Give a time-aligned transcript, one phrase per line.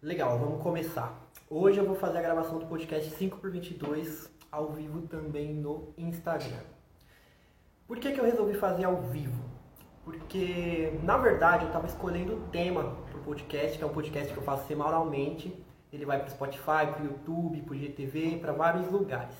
[0.00, 1.12] Legal, vamos começar.
[1.50, 6.60] Hoje eu vou fazer a gravação do podcast 5x22 ao vivo também no Instagram.
[7.84, 9.42] Por que, que eu resolvi fazer ao vivo?
[10.04, 14.32] Porque, na verdade, eu estava escolhendo o tema para o podcast, que é um podcast
[14.32, 15.52] que eu faço semanalmente.
[15.92, 19.34] Ele vai para o Spotify, para o YouTube, para o GTV, para vários lugares.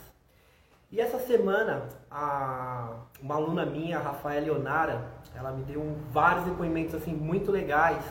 [0.90, 6.96] E essa semana, a, uma aluna minha, a Rafaela Leonara, ela me deu vários depoimentos
[6.96, 8.02] assim muito legais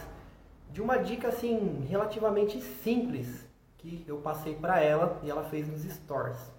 [0.72, 3.46] de uma dica assim relativamente simples
[3.78, 6.52] que eu passei para ela e ela fez nos stories.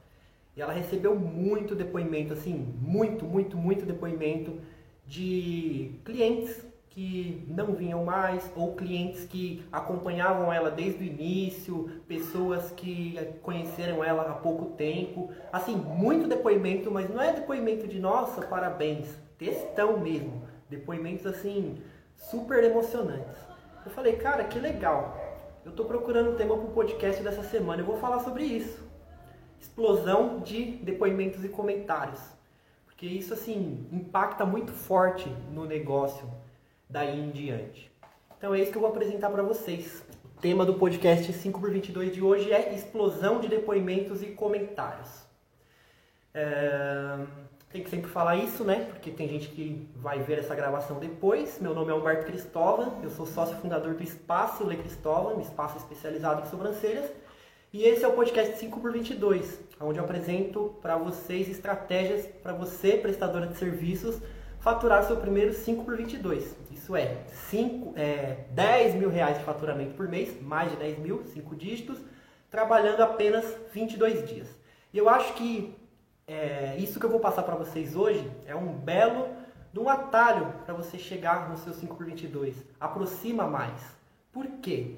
[0.56, 4.58] E ela recebeu muito depoimento assim, muito, muito, muito depoimento
[5.06, 12.72] de clientes que não vinham mais ou clientes que acompanhavam ela desde o início, pessoas
[12.72, 15.30] que conheceram ela há pouco tempo.
[15.52, 19.06] Assim, muito depoimento, mas não é depoimento de nossa, parabéns,
[19.38, 20.42] textão mesmo.
[20.68, 21.78] Depoimentos assim
[22.16, 23.47] super emocionantes.
[23.88, 25.16] Eu falei, cara, que legal.
[25.64, 27.80] Eu estou procurando um tema para o podcast dessa semana.
[27.80, 28.86] Eu vou falar sobre isso.
[29.58, 32.20] Explosão de depoimentos e comentários.
[32.84, 36.30] Porque isso, assim, impacta muito forte no negócio
[36.86, 37.90] daí em diante.
[38.36, 40.04] Então é isso que eu vou apresentar para vocês.
[40.36, 45.26] O tema do podcast 5x22 de hoje é explosão de depoimentos e comentários.
[46.34, 47.20] É...
[47.70, 48.86] Tem que sempre falar isso, né?
[48.88, 51.58] Porque tem gente que vai ver essa gravação depois.
[51.60, 55.76] Meu nome é Humberto Cristóvão, eu sou sócio fundador do Espaço Le Cristóvão, um espaço
[55.76, 57.10] especializado em sobrancelhas.
[57.70, 59.44] E esse é o podcast 5x22,
[59.82, 64.18] onde eu apresento para vocês estratégias para você, prestadora de serviços,
[64.60, 66.44] faturar seu primeiro 5x22.
[66.72, 67.18] Isso é,
[67.50, 71.98] 5, é 10 mil reais de faturamento por mês, mais de 10 mil, 5 dígitos,
[72.50, 73.44] trabalhando apenas
[73.74, 74.48] 22 dias.
[74.90, 75.76] E eu acho que
[76.28, 79.28] é, isso que eu vou passar para vocês hoje é um belo
[79.72, 82.54] de um atalho para você chegar no seu 5x22.
[82.78, 83.80] Aproxima mais.
[84.30, 84.96] Por quê?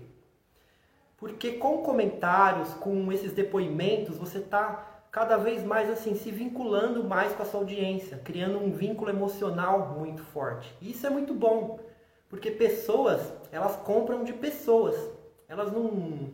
[1.16, 7.32] Porque com comentários, com esses depoimentos, você está cada vez mais assim se vinculando mais
[7.32, 10.74] com a sua audiência, criando um vínculo emocional muito forte.
[10.80, 11.78] E isso é muito bom,
[12.28, 14.96] porque pessoas, elas compram de pessoas.
[15.48, 16.32] Elas não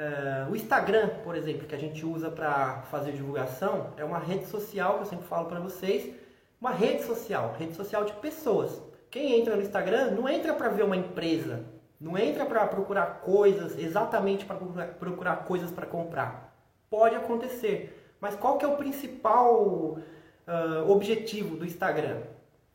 [0.00, 4.46] Uh, o Instagram, por exemplo, que a gente usa para fazer divulgação, é uma rede
[4.46, 6.14] social que eu sempre falo para vocês,
[6.58, 8.80] uma rede social, rede social de pessoas.
[9.10, 11.66] Quem entra no Instagram não entra para ver uma empresa,
[12.00, 16.56] não entra para procurar coisas, exatamente para procurar coisas para comprar.
[16.88, 22.22] Pode acontecer, mas qual que é o principal uh, objetivo do Instagram?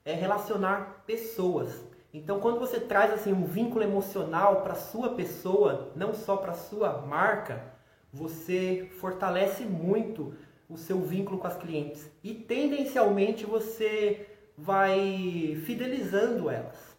[0.05, 1.73] É relacionar pessoas.
[2.15, 7.01] Então, quando você traz assim um vínculo emocional para sua pessoa, não só para sua
[7.01, 7.61] marca,
[8.09, 10.33] você fortalece muito
[10.69, 16.95] o seu vínculo com as clientes e tendencialmente você vai fidelizando elas.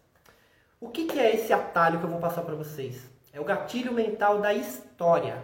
[0.79, 3.09] O que, que é esse atalho que eu vou passar para vocês?
[3.33, 5.41] É o gatilho mental da história.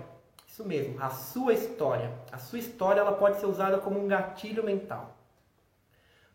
[0.47, 2.11] Isso mesmo, a sua história.
[2.31, 5.17] A sua história ela pode ser usada como um gatilho mental.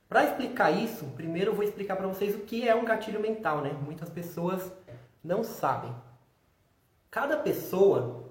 [0.08, 3.60] Para explicar isso, primeiro eu vou explicar para vocês o que é um gatilho mental,
[3.60, 3.72] né?
[3.84, 4.72] Muitas pessoas
[5.22, 5.94] não sabem.
[7.10, 8.24] Cada pessoa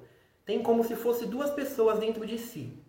[0.44, 2.82] tem como se fosse duas pessoas dentro de si.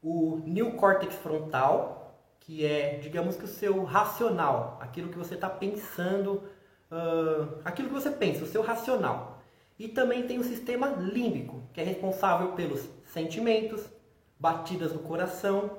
[0.00, 6.44] O neocórtex frontal, que é, digamos que o seu racional, aquilo que você está pensando,
[6.92, 9.42] uh, aquilo que você pensa, o seu racional.
[9.76, 13.84] E também tem o sistema límbico, que é responsável pelos sentimentos,
[14.38, 15.78] batidas do coração,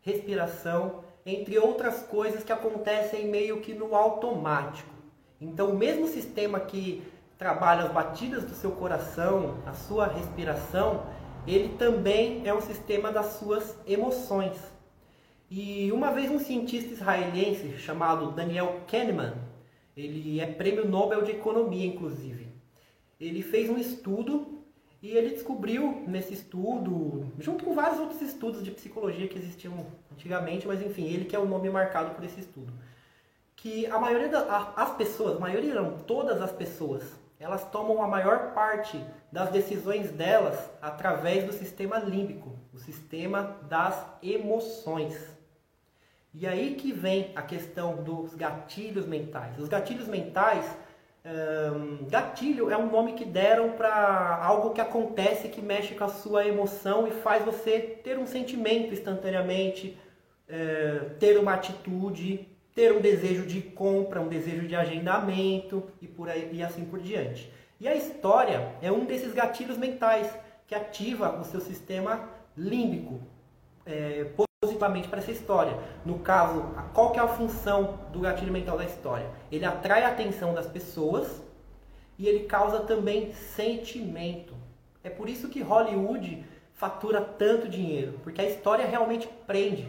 [0.00, 4.92] respiração entre outras coisas que acontecem meio que no automático.
[5.40, 7.02] Então, o mesmo sistema que
[7.38, 11.06] trabalha as batidas do seu coração, a sua respiração,
[11.46, 14.56] ele também é um sistema das suas emoções.
[15.50, 19.34] E uma vez um cientista israelense chamado Daniel Kahneman,
[19.96, 22.48] ele é prêmio Nobel de Economia, inclusive.
[23.20, 24.53] Ele fez um estudo
[25.04, 30.66] e ele descobriu nesse estudo, junto com vários outros estudos de psicologia que existiam antigamente,
[30.66, 32.72] mas enfim, ele que é o nome marcado por esse estudo,
[33.54, 37.02] que a maioria das pessoas, maioria não, todas as pessoas,
[37.38, 38.98] elas tomam a maior parte
[39.30, 45.14] das decisões delas através do sistema límbico, o sistema das emoções.
[46.32, 49.58] E aí que vem a questão dos gatilhos mentais.
[49.58, 50.64] Os gatilhos mentais
[51.24, 56.08] um, gatilho é um nome que deram para algo que acontece que mexe com a
[56.08, 59.98] sua emoção e faz você ter um sentimento instantaneamente,
[60.46, 66.28] é, ter uma atitude, ter um desejo de compra, um desejo de agendamento e por
[66.28, 67.50] aí e assim por diante.
[67.80, 70.30] E a história é um desses gatilhos mentais
[70.66, 73.20] que ativa o seu sistema límbico.
[73.86, 74.26] É,
[74.74, 75.78] positivamente para essa história.
[76.04, 79.26] No caso, qual que é a função do gatilho mental da história?
[79.50, 81.40] Ele atrai a atenção das pessoas
[82.18, 84.54] e ele causa também sentimento.
[85.02, 86.44] É por isso que Hollywood
[86.74, 89.88] fatura tanto dinheiro, porque a história realmente prende.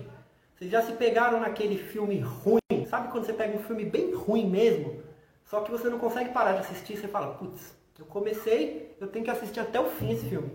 [0.56, 2.86] Vocês já se pegaram naquele filme ruim?
[2.88, 5.04] Sabe quando você pega um filme bem ruim mesmo?
[5.46, 9.26] Só que você não consegue parar de assistir, você fala, putz, eu comecei, eu tenho
[9.26, 10.52] que assistir até o fim esse filme.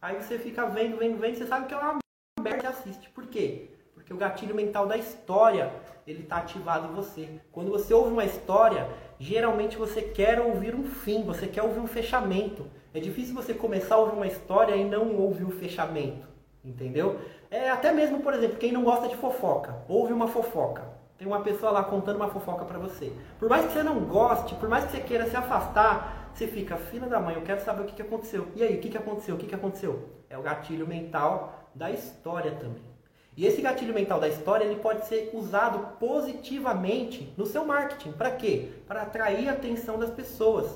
[0.00, 1.98] Aí você fica vendo, vendo, vendo, você sabe que é uma
[2.42, 3.08] merda e assiste.
[3.10, 3.71] Por quê?
[4.02, 5.72] Porque o gatilho mental da história,
[6.04, 7.28] ele está ativado em você.
[7.52, 8.88] Quando você ouve uma história,
[9.18, 12.66] geralmente você quer ouvir um fim, você quer ouvir um fechamento.
[12.92, 16.26] É difícil você começar a ouvir uma história e não ouvir o fechamento,
[16.64, 17.20] entendeu?
[17.48, 20.82] É até mesmo, por exemplo, quem não gosta de fofoca, ouve uma fofoca.
[21.16, 23.12] Tem uma pessoa lá contando uma fofoca para você.
[23.38, 26.76] Por mais que você não goste, por mais que você queira se afastar, você fica,
[26.76, 28.48] filha da mãe, eu quero saber o que, que aconteceu.
[28.56, 29.36] E aí, o que, que aconteceu?
[29.36, 30.08] O que, que aconteceu?
[30.28, 32.91] É o gatilho mental da história também.
[33.36, 38.12] E esse gatilho mental da história ele pode ser usado positivamente no seu marketing.
[38.12, 38.68] Para quê?
[38.86, 40.66] Para atrair a atenção das pessoas.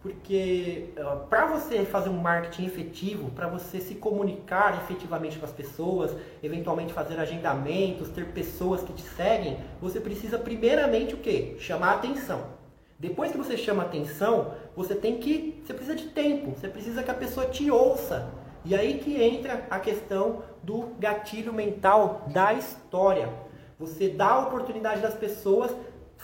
[0.00, 0.90] Porque
[1.28, 6.14] para você fazer um marketing efetivo, para você se comunicar efetivamente com as pessoas,
[6.44, 11.56] eventualmente fazer agendamentos, ter pessoas que te seguem, você precisa primeiramente o quê?
[11.58, 12.54] Chamar atenção.
[12.98, 17.10] Depois que você chama atenção, você tem que, você precisa de tempo, você precisa que
[17.10, 18.32] a pessoa te ouça.
[18.66, 23.32] E aí que entra a questão do gatilho mental da história.
[23.78, 25.70] Você dá a oportunidade das pessoas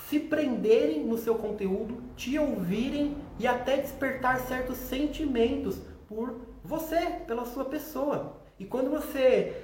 [0.08, 7.44] se prenderem no seu conteúdo, te ouvirem e até despertar certos sentimentos por você, pela
[7.44, 8.38] sua pessoa.
[8.58, 9.54] E quando você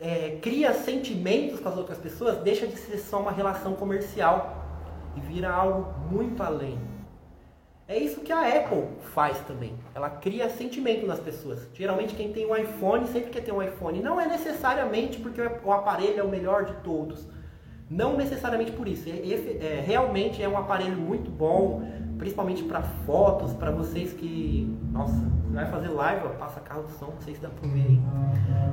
[0.00, 4.64] é, cria sentimentos com as outras pessoas, deixa de ser só uma relação comercial
[5.14, 6.95] e vira algo muito além.
[7.88, 8.84] É isso que a Apple
[9.14, 9.74] faz também.
[9.94, 11.68] Ela cria sentimento nas pessoas.
[11.72, 14.02] Geralmente quem tem um iPhone sempre quer ter um iPhone.
[14.02, 17.28] Não é necessariamente porque o aparelho é o melhor de todos.
[17.88, 19.08] Não necessariamente por isso.
[19.08, 21.88] É, é, realmente é um aparelho muito bom,
[22.18, 24.76] principalmente para fotos, para vocês que.
[24.90, 25.14] Nossa,
[25.52, 28.00] vai fazer live, ó, passa carro do som, não sei se dá pra ver aí.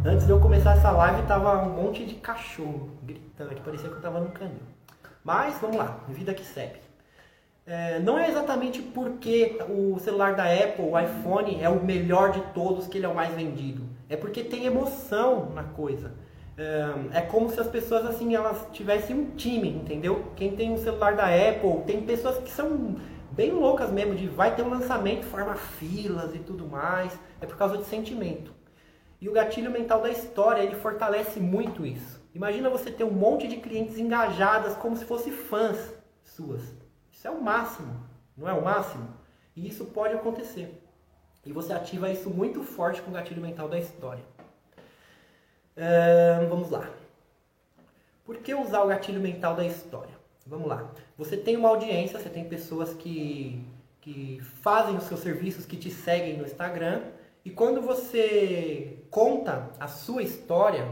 [0.04, 4.02] Antes de eu começar essa live, tava um monte de cachorro gritando, parecia que eu
[4.02, 4.64] tava no canil.
[5.24, 6.83] Mas vamos lá, vida que segue.
[7.66, 12.42] É, não é exatamente porque o celular da Apple, o iPhone, é o melhor de
[12.54, 13.84] todos, que ele é o mais vendido.
[14.10, 16.12] É porque tem emoção na coisa.
[16.58, 20.26] É, é como se as pessoas assim elas tivessem um time, entendeu?
[20.36, 22.98] Quem tem um celular da Apple, tem pessoas que são
[23.32, 27.18] bem loucas mesmo, de vai ter um lançamento, forma filas e tudo mais.
[27.40, 28.54] É por causa de sentimento.
[29.22, 32.22] E o gatilho mental da história, ele fortalece muito isso.
[32.36, 35.94] Imagina você ter um monte de clientes engajadas como se fossem fãs
[36.24, 36.83] suas.
[37.24, 37.96] Isso é o máximo,
[38.36, 39.08] não é o máximo?
[39.56, 40.78] E isso pode acontecer.
[41.46, 44.26] E você ativa isso muito forte com o gatilho mental da história.
[46.50, 46.86] vamos lá.
[48.26, 50.14] Por que usar o gatilho mental da história?
[50.46, 50.92] Vamos lá.
[51.18, 53.66] Você tem uma audiência, você tem pessoas que,
[54.02, 57.04] que fazem os seus serviços, que te seguem no Instagram.
[57.46, 60.86] E quando você conta a sua história,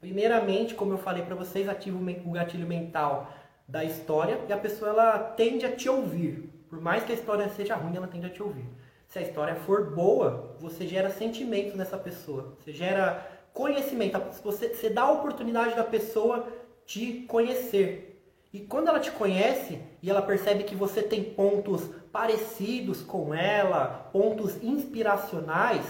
[0.00, 3.32] primeiramente, como eu falei para vocês, ativa o gatilho mental
[3.68, 6.50] da história e a pessoa ela tende a te ouvir.
[6.68, 8.66] Por mais que a história seja ruim, ela tende a te ouvir.
[9.08, 12.56] Se a história for boa, você gera sentimentos nessa pessoa.
[12.58, 14.20] Você gera conhecimento.
[14.42, 16.46] Você, você dá a oportunidade da pessoa
[16.84, 18.16] te conhecer.
[18.52, 21.82] E quando ela te conhece e ela percebe que você tem pontos
[22.12, 25.84] parecidos com ela, pontos inspiracionais,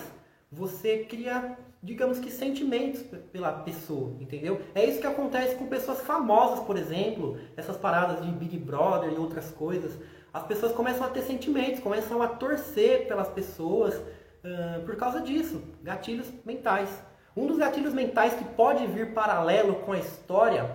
[0.51, 1.57] você cria
[1.87, 3.01] digamos que, sentimentos
[3.33, 4.61] pela pessoa, entendeu?
[4.75, 9.17] É isso que acontece com pessoas famosas, por exemplo, essas paradas de Big Brother e
[9.17, 9.97] outras coisas.
[10.35, 15.63] As pessoas começam a ter sentimentos, começam a torcer pelas pessoas uh, por causa disso,
[15.81, 16.91] gatilhos mentais.
[17.37, 20.69] Um dos gatilhos mentais que pode vir paralelo com a história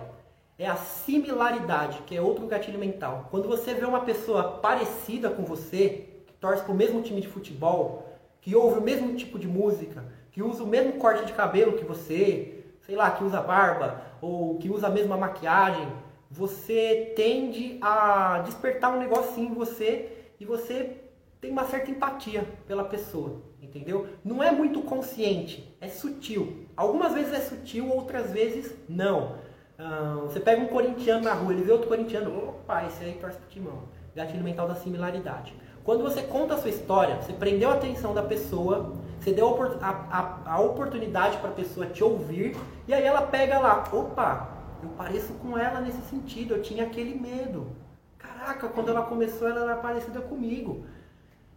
[0.58, 3.28] é a similaridade, que é outro gatilho mental.
[3.30, 7.28] Quando você vê uma pessoa parecida com você, que torce para o mesmo time de
[7.28, 8.08] futebol,
[8.40, 11.84] que ouve o mesmo tipo de música, que usa o mesmo corte de cabelo que
[11.84, 15.86] você, sei lá, que usa barba, ou que usa a mesma maquiagem,
[16.30, 20.10] você tende a despertar um negocinho em você
[20.40, 20.96] e você
[21.40, 24.06] tem uma certa empatia pela pessoa, entendeu?
[24.24, 26.66] Não é muito consciente, é sutil.
[26.74, 29.36] Algumas vezes é sutil, outras vezes não.
[30.22, 33.48] você pega um corintiano na rua, ele vê outro corintiano, opa, esse aí torce pro
[33.48, 33.82] timão.
[34.14, 35.54] Gatilho mental da similaridade.
[35.84, 39.88] Quando você conta a sua história, você prendeu a atenção da pessoa, você deu a,
[40.10, 42.56] a, a oportunidade para a pessoa te ouvir,
[42.88, 44.48] e aí ela pega lá, opa,
[44.82, 47.68] eu pareço com ela nesse sentido, eu tinha aquele medo.
[48.18, 50.84] Caraca, quando ela começou, ela era parecida comigo.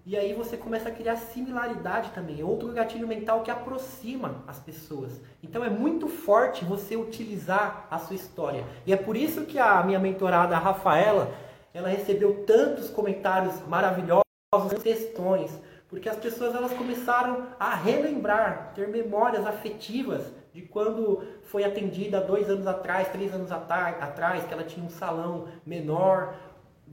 [0.06, 4.60] E aí você começa a criar similaridade também, é outro gatilho mental que aproxima as
[4.60, 5.20] pessoas.
[5.42, 8.64] Então é muito forte você utilizar a sua história.
[8.86, 11.34] E é por isso que a minha mentorada, a Rafaela,
[11.74, 14.24] ela recebeu tantos comentários maravilhosos
[14.84, 15.52] questões,
[15.96, 22.50] porque as pessoas elas começaram a relembrar, ter memórias afetivas de quando foi atendida dois
[22.50, 26.36] anos atrás, três anos atrás, que ela tinha um salão menor,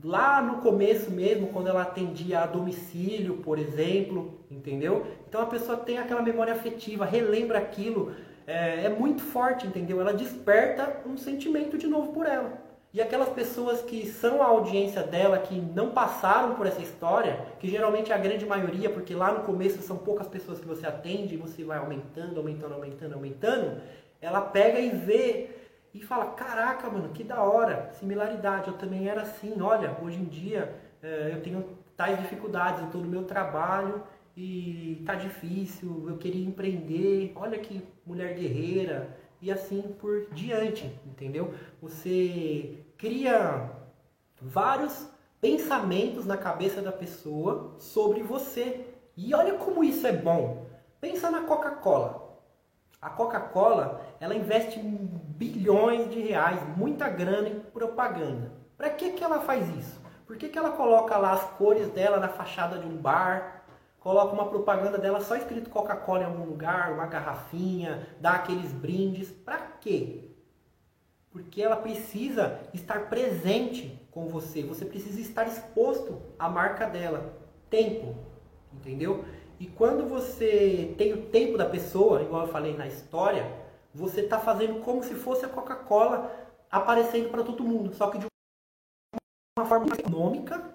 [0.01, 5.05] lá no começo mesmo, quando ela atendia a domicílio, por exemplo, entendeu?
[5.27, 8.13] Então a pessoa tem aquela memória afetiva, relembra aquilo,
[8.47, 9.99] é, é muito forte, entendeu?
[9.99, 12.62] Ela desperta um sentimento de novo por ela.
[12.93, 17.67] E aquelas pessoas que são a audiência dela, que não passaram por essa história, que
[17.67, 21.33] geralmente é a grande maioria, porque lá no começo são poucas pessoas que você atende
[21.33, 23.81] e você vai aumentando, aumentando, aumentando, aumentando,
[24.21, 25.49] ela pega e vê
[25.91, 29.59] e fala: Caraca, mano, que da hora, similaridade, eu também era assim.
[29.59, 31.65] Olha, hoje em dia é, eu tenho
[31.97, 34.03] tais dificuldades em todo o meu trabalho
[34.37, 37.31] e tá difícil, eu queria empreender.
[37.35, 41.53] Olha que mulher guerreira e assim por diante, entendeu?
[41.81, 43.69] Você cria
[44.41, 45.09] vários
[45.41, 48.87] pensamentos na cabeça da pessoa sobre você.
[49.17, 50.67] E olha como isso é bom.
[51.01, 52.39] Pensa na Coca-Cola.
[53.01, 58.53] A Coca-Cola, ela investe bilhões de reais, muita grana em propaganda.
[58.77, 60.01] Para que, que ela faz isso?
[60.25, 63.65] Por que, que ela coloca lá as cores dela na fachada de um bar?
[63.99, 69.29] Coloca uma propaganda dela só escrito Coca-Cola em algum lugar, uma garrafinha, dá aqueles brindes.
[69.29, 70.32] Para quê?
[71.33, 74.61] Porque ela precisa estar presente com você.
[74.61, 77.33] Você precisa estar exposto à marca dela.
[77.69, 78.15] Tempo.
[78.71, 79.25] Entendeu?
[79.59, 83.51] E quando você tem o tempo da pessoa, igual eu falei na história,
[83.93, 86.31] você está fazendo como se fosse a Coca-Cola
[86.69, 88.25] aparecendo para todo mundo, só que de
[89.57, 90.73] uma forma econômica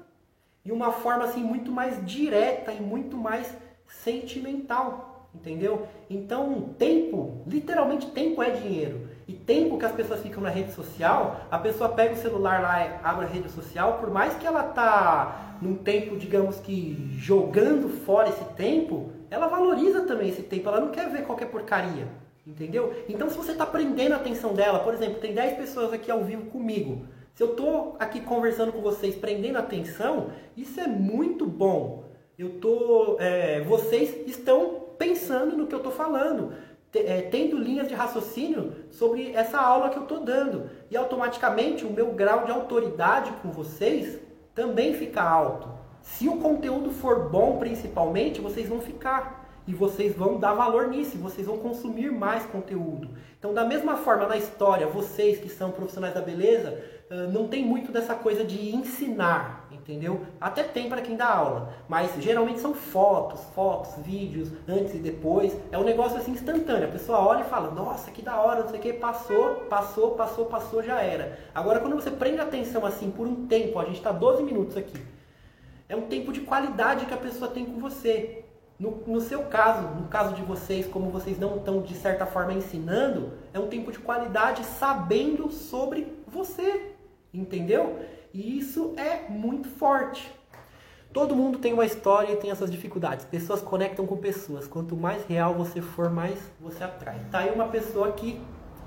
[0.64, 3.52] e uma forma assim muito mais direta e muito mais
[3.88, 5.88] sentimental, entendeu?
[6.08, 9.07] Então, tempo, literalmente tempo é dinheiro.
[9.28, 12.98] E tempo que as pessoas ficam na rede social, a pessoa pega o celular lá,
[13.04, 18.30] abre a rede social, por mais que ela tá num tempo, digamos que jogando fora
[18.30, 22.08] esse tempo, ela valoriza também esse tempo, ela não quer ver qualquer porcaria,
[22.46, 22.94] entendeu?
[23.06, 26.24] Então se você está prendendo a atenção dela, por exemplo, tem 10 pessoas aqui ao
[26.24, 27.04] vivo comigo,
[27.34, 32.04] se eu estou aqui conversando com vocês, prendendo a atenção, isso é muito bom.
[32.38, 36.52] Eu tô, é, vocês estão pensando no que eu estou falando
[37.30, 40.70] tendo linhas de raciocínio sobre essa aula que eu estou dando.
[40.90, 44.18] E automaticamente o meu grau de autoridade com vocês
[44.54, 45.68] também fica alto.
[46.00, 49.46] Se o conteúdo for bom, principalmente, vocês vão ficar.
[49.66, 53.10] E vocês vão dar valor nisso, vocês vão consumir mais conteúdo.
[53.38, 56.82] Então, da mesma forma, na história, vocês que são profissionais da beleza,
[57.30, 59.57] não tem muito dessa coisa de ensinar,
[59.88, 60.20] entendeu?
[60.38, 65.56] Até tem para quem dá aula, mas geralmente são fotos, fotos, vídeos, antes e depois.
[65.72, 66.88] É um negócio assim instantâneo.
[66.88, 70.10] A pessoa olha e fala: Nossa, que da hora, não sei o que, passou, passou,
[70.10, 71.38] passou, passou, já era.
[71.54, 75.02] Agora, quando você prende atenção assim por um tempo, a gente está 12 minutos aqui,
[75.88, 78.44] é um tempo de qualidade que a pessoa tem com você.
[78.78, 82.52] No, no, seu caso, no caso de vocês, como vocês não estão de certa forma
[82.52, 86.92] ensinando, é um tempo de qualidade sabendo sobre você.
[87.34, 87.98] Entendeu?
[88.32, 90.32] E isso é muito forte.
[91.12, 93.24] Todo mundo tem uma história e tem essas dificuldades.
[93.24, 94.68] Pessoas conectam com pessoas.
[94.68, 97.18] Quanto mais real você for, mais você atrai.
[97.30, 98.40] Tá aí uma pessoa que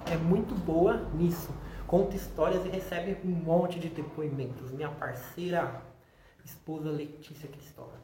[0.05, 1.50] é muito boa nisso.
[1.88, 4.71] Conta histórias e recebe um monte de depoimentos.
[4.71, 5.81] Minha parceira,
[6.45, 8.00] esposa Letícia Cristóvão.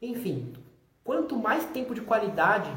[0.00, 0.54] Enfim,
[1.04, 2.70] quanto mais tempo de qualidade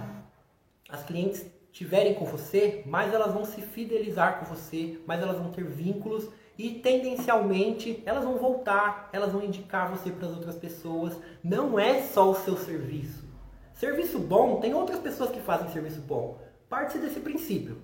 [0.89, 5.51] as clientes tiverem com você, mais elas vão se fidelizar com você, mais elas vão
[5.51, 6.29] ter vínculos
[6.61, 11.17] e tendencialmente elas vão voltar, elas vão indicar você para as outras pessoas.
[11.43, 13.25] Não é só o seu serviço.
[13.73, 16.39] Serviço bom, tem outras pessoas que fazem serviço bom.
[16.69, 17.81] Parte desse princípio.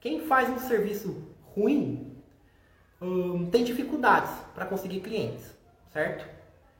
[0.00, 2.16] Quem faz um serviço ruim
[3.02, 5.54] hum, tem dificuldades para conseguir clientes,
[5.92, 6.26] certo?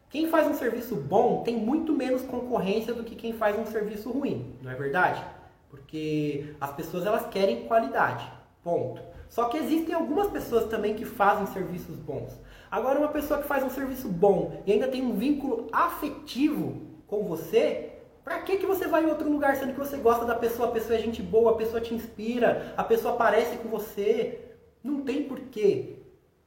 [0.09, 4.11] Quem faz um serviço bom tem muito menos concorrência do que quem faz um serviço
[4.11, 5.23] ruim, não é verdade?
[5.69, 8.27] Porque as pessoas elas querem qualidade,
[8.65, 9.16] ponto.
[9.29, 12.33] Só que existem algumas pessoas também que fazem serviços bons.
[12.71, 17.25] Agora, uma pessoa que faz um serviço bom e ainda tem um vínculo afetivo com
[17.25, 17.93] você,
[18.25, 20.73] para que, que você vai em outro lugar sendo que você gosta da pessoa, a
[20.73, 24.41] pessoa é gente boa, a pessoa te inspira, a pessoa aparece com você?
[24.83, 25.99] Não tem porquê.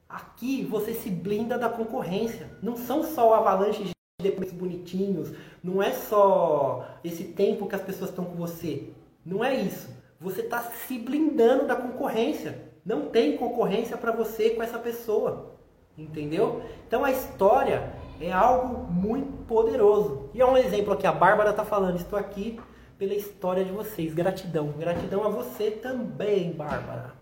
[0.08, 2.50] Aqui você se blinda da concorrência.
[2.62, 5.32] Não são só avalanches de depoimentos bonitinhos,
[5.64, 8.90] não é só esse tempo que as pessoas estão com você.
[9.26, 9.90] Não é isso.
[10.20, 12.69] Você está se blindando da concorrência.
[12.90, 15.52] Não tem concorrência para você com essa pessoa.
[15.96, 16.64] Entendeu?
[16.88, 20.28] Então a história é algo muito poderoso.
[20.34, 22.60] E é um exemplo aqui, a Bárbara está falando, estou aqui
[22.98, 24.12] pela história de vocês.
[24.16, 24.72] Gratidão.
[24.72, 27.14] Gratidão a você também, Bárbara.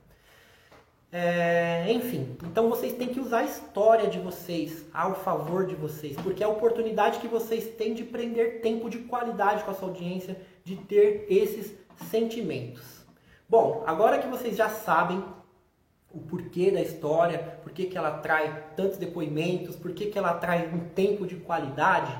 [1.12, 6.16] É, enfim, então vocês têm que usar a história de vocês ao favor de vocês,
[6.18, 9.90] porque é a oportunidade que vocês têm de prender tempo de qualidade com a sua
[9.90, 11.74] audiência, de ter esses
[12.10, 13.06] sentimentos.
[13.50, 15.24] Bom, agora que vocês já sabem
[16.18, 20.32] o porquê da história, por que, que ela atrai tantos depoimentos, por que, que ela
[20.32, 22.12] atrai um tempo de qualidade,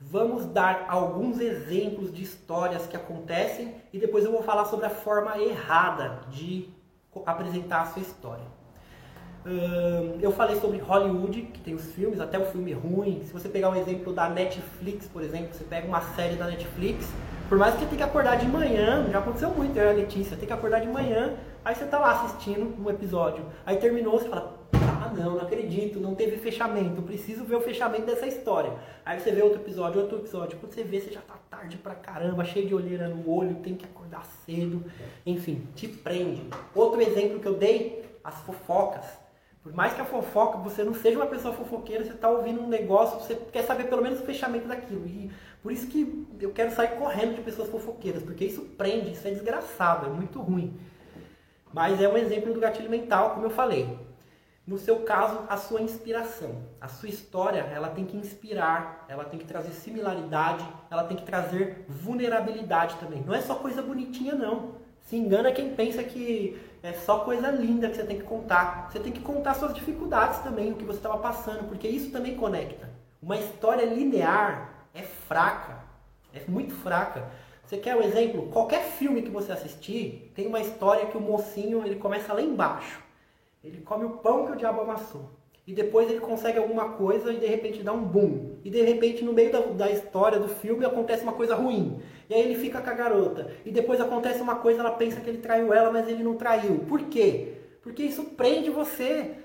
[0.00, 4.90] vamos dar alguns exemplos de histórias que acontecem e depois eu vou falar sobre a
[4.90, 6.68] forma errada de
[7.24, 8.44] apresentar a sua história.
[10.20, 13.22] eu falei sobre Hollywood, que tem os filmes, até o filme ruim.
[13.24, 17.08] Se você pegar um exemplo da Netflix, por exemplo, você pega uma série da Netflix,
[17.48, 20.48] por mais que você tenha que acordar de manhã, já aconteceu muito, a Letícia, tem
[20.48, 21.36] que acordar de manhã,
[21.66, 25.98] aí você tá lá assistindo um episódio, aí terminou, você fala, ah não, não acredito,
[25.98, 28.72] não teve fechamento, preciso ver o fechamento dessa história.
[29.04, 31.96] Aí você vê outro episódio, outro episódio, quando você vê, você já tá tarde pra
[31.96, 34.84] caramba, cheio de olheira no olho, tem que acordar cedo,
[35.26, 36.44] enfim, te prende.
[36.72, 39.04] Outro exemplo que eu dei, as fofocas.
[39.60, 42.68] Por mais que a fofoca, você não seja uma pessoa fofoqueira, você está ouvindo um
[42.68, 45.04] negócio, você quer saber pelo menos o fechamento daquilo.
[45.04, 49.26] E por isso que eu quero sair correndo de pessoas fofoqueiras, porque isso prende, isso
[49.26, 50.78] é desgraçado, é muito ruim.
[51.76, 53.98] Mas é um exemplo do gatilho mental, como eu falei.
[54.66, 56.62] No seu caso, a sua inspiração.
[56.80, 61.24] A sua história, ela tem que inspirar, ela tem que trazer similaridade, ela tem que
[61.26, 63.22] trazer vulnerabilidade também.
[63.26, 64.76] Não é só coisa bonitinha, não.
[65.02, 68.88] Se engana quem pensa que é só coisa linda que você tem que contar.
[68.90, 72.36] Você tem que contar suas dificuldades também, o que você estava passando, porque isso também
[72.36, 72.88] conecta.
[73.22, 75.76] Uma história linear é fraca,
[76.32, 77.28] é muito fraca.
[77.66, 78.46] Você quer um exemplo?
[78.52, 83.02] Qualquer filme que você assistir tem uma história que o mocinho ele começa lá embaixo.
[83.62, 85.30] Ele come o pão que o diabo amassou.
[85.66, 88.58] E depois ele consegue alguma coisa e de repente dá um boom.
[88.64, 92.00] E de repente no meio da, da história do filme acontece uma coisa ruim.
[92.30, 93.50] E aí ele fica com a garota.
[93.64, 96.84] E depois acontece uma coisa, ela pensa que ele traiu ela, mas ele não traiu.
[96.88, 97.54] Por quê?
[97.82, 99.38] Porque isso prende você.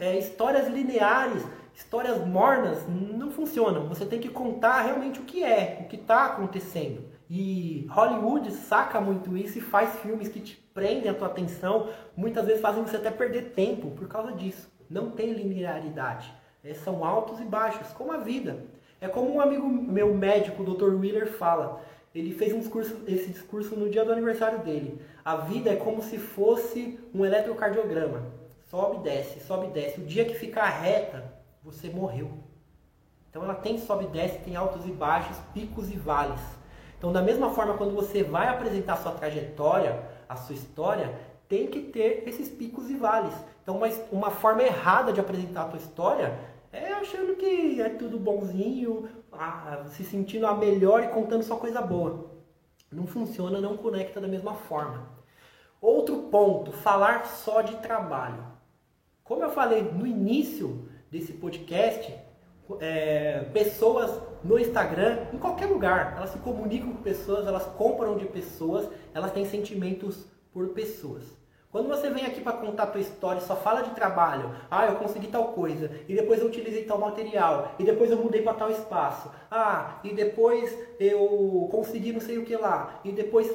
[0.00, 3.86] É, histórias lineares, histórias mornas não funcionam.
[3.88, 7.07] Você tem que contar realmente o que é, o que está acontecendo.
[7.30, 12.46] E Hollywood saca muito isso e faz filmes que te prendem a tua atenção, muitas
[12.46, 14.70] vezes fazem você até perder tempo por causa disso.
[14.88, 16.32] Não tem linearidade.
[16.64, 18.64] É, são altos e baixos, como a vida.
[19.00, 20.94] É como um amigo meu médico, o Dr.
[20.94, 21.82] Wheeler, fala.
[22.14, 25.00] Ele fez um discurso, esse discurso no dia do aniversário dele.
[25.24, 28.22] A vida é como se fosse um eletrocardiograma.
[28.70, 30.00] Sobe desce, sobe desce.
[30.00, 32.30] O dia que ficar reta, você morreu.
[33.30, 36.40] Então ela tem sobe e desce, tem altos e baixos, picos e vales.
[36.98, 41.14] Então, da mesma forma, quando você vai apresentar a sua trajetória, a sua história,
[41.48, 43.32] tem que ter esses picos e vales.
[43.62, 43.80] Então,
[44.10, 46.38] uma, forma errada de apresentar a tua história
[46.72, 49.08] é achando que é tudo bonzinho,
[49.90, 52.32] se sentindo a melhor e contando só coisa boa.
[52.90, 55.08] Não funciona, não conecta da mesma forma.
[55.80, 58.44] Outro ponto, falar só de trabalho.
[59.22, 62.12] Como eu falei no início desse podcast,
[62.80, 64.10] é, pessoas
[64.44, 66.14] no Instagram, em qualquer lugar.
[66.16, 71.38] Elas se comunicam com pessoas, elas compram de pessoas, elas têm sentimentos por pessoas.
[71.70, 74.86] Quando você vem aqui para contar a tua história e só fala de trabalho, ah,
[74.86, 78.54] eu consegui tal coisa, e depois eu utilizei tal material, e depois eu mudei para
[78.54, 83.54] tal espaço, ah, e depois eu consegui não sei o que lá, e depois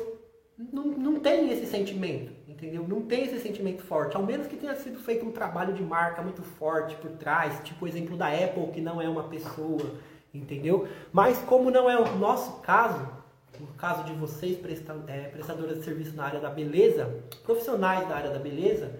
[0.71, 2.85] não, não tem esse sentimento, entendeu?
[2.87, 6.21] Não tem esse sentimento forte, ao menos que tenha sido feito um trabalho de marca
[6.21, 9.95] muito forte por trás, tipo o exemplo da Apple, que não é uma pessoa,
[10.33, 10.87] entendeu?
[11.11, 13.07] Mas como não é o nosso caso,
[13.59, 14.57] no caso de vocês,
[15.07, 18.99] é, prestadoras de serviço na área da beleza, profissionais da área da beleza,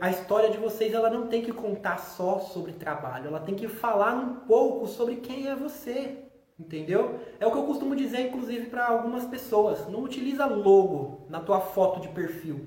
[0.00, 3.68] a história de vocês ela não tem que contar só sobre trabalho, ela tem que
[3.68, 6.24] falar um pouco sobre quem é você,
[6.58, 7.20] entendeu?
[7.38, 9.86] É o que eu costumo dizer, inclusive, para algumas pessoas.
[9.88, 12.66] Não utiliza logo na tua foto de perfil.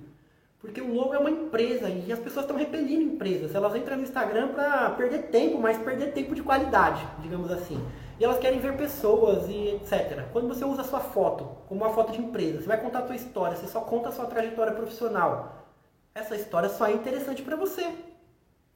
[0.61, 3.55] Porque o logo é uma empresa e as pessoas estão repelindo empresas.
[3.55, 7.83] Elas entram no Instagram para perder tempo, mas perder tempo de qualidade, digamos assim.
[8.19, 10.27] E elas querem ver pessoas e etc.
[10.31, 13.07] Quando você usa a sua foto como uma foto de empresa, você vai contar a
[13.07, 15.65] sua história, você só conta a sua trajetória profissional.
[16.13, 17.91] Essa história só é interessante para você.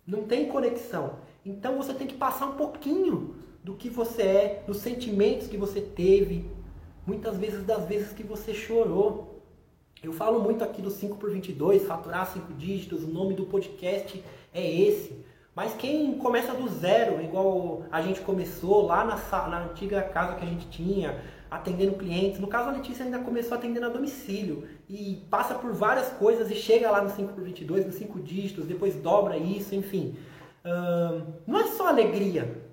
[0.08, 1.20] Não tem conexão.
[1.46, 5.82] Então você tem que passar um pouquinho do que você é, dos sentimentos que você
[5.82, 6.50] teve,
[7.06, 9.35] muitas vezes das vezes que você chorou,
[10.06, 14.24] eu falo muito aqui do 5 por 22, faturar 5 dígitos, o nome do podcast
[14.54, 15.26] é esse.
[15.56, 19.16] Mas quem começa do zero, igual a gente começou lá na,
[19.48, 23.58] na antiga casa que a gente tinha, atendendo clientes, no caso a Letícia ainda começou
[23.58, 27.86] atendendo a domicílio e passa por várias coisas e chega lá no 5 por 22,
[27.86, 30.16] no 5 dígitos, depois dobra isso, enfim.
[31.48, 32.65] não é só alegria,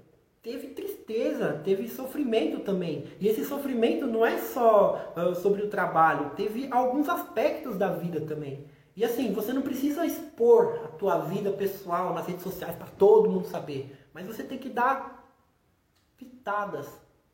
[0.42, 3.06] teve tristeza, teve sofrimento também.
[3.20, 8.20] E esse sofrimento não é só uh, sobre o trabalho, teve alguns aspectos da vida
[8.22, 8.66] também.
[8.96, 13.30] E assim, você não precisa expor a tua vida pessoal nas redes sociais para todo
[13.30, 15.32] mundo saber, mas você tem que dar
[16.18, 16.88] pitadas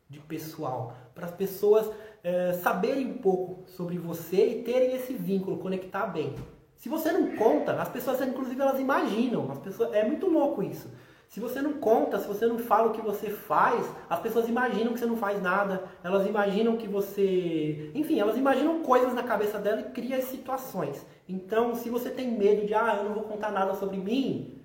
[0.08, 1.90] de pessoal para as pessoas
[2.22, 6.34] é, saberem um pouco sobre você e terem esse vínculo, conectar bem.
[6.76, 10.88] Se você não conta, as pessoas inclusive elas imaginam, as pessoas é muito louco isso.
[11.28, 14.94] Se você não conta, se você não fala o que você faz, as pessoas imaginam
[14.94, 17.90] que você não faz nada, elas imaginam que você.
[17.94, 21.04] Enfim, elas imaginam coisas na cabeça dela e criam situações.
[21.28, 24.58] Então, se você tem medo de, ah, eu não vou contar nada sobre mim,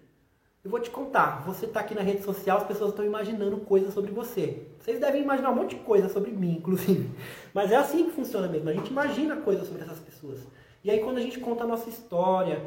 [0.63, 1.43] eu vou te contar.
[1.45, 4.65] Você está aqui na rede social, as pessoas estão imaginando coisas sobre você.
[4.79, 7.11] Vocês devem imaginar um monte de coisa sobre mim, inclusive.
[7.53, 8.69] Mas é assim que funciona mesmo.
[8.69, 10.39] A gente imagina coisas sobre essas pessoas.
[10.83, 12.61] E aí quando a gente conta a nossa história,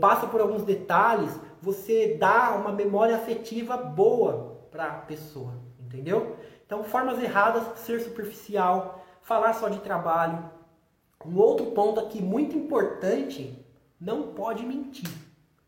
[0.00, 6.36] passa por alguns detalhes, você dá uma memória afetiva boa para a pessoa, entendeu?
[6.64, 10.50] Então, formas erradas, ser superficial, falar só de trabalho.
[11.24, 13.64] Um outro ponto aqui muito importante,
[14.00, 15.08] não pode mentir.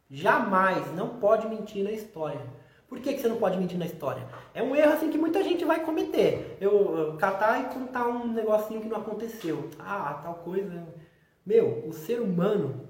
[0.09, 2.41] Jamais, não pode mentir na história.
[2.89, 4.27] Por que, que você não pode mentir na história?
[4.55, 6.57] É um erro assim que muita gente vai cometer.
[6.61, 9.69] Eu, eu catar e contar um negocinho que não aconteceu.
[9.79, 10.87] Ah, tal coisa
[11.49, 12.83] meu, o ser humano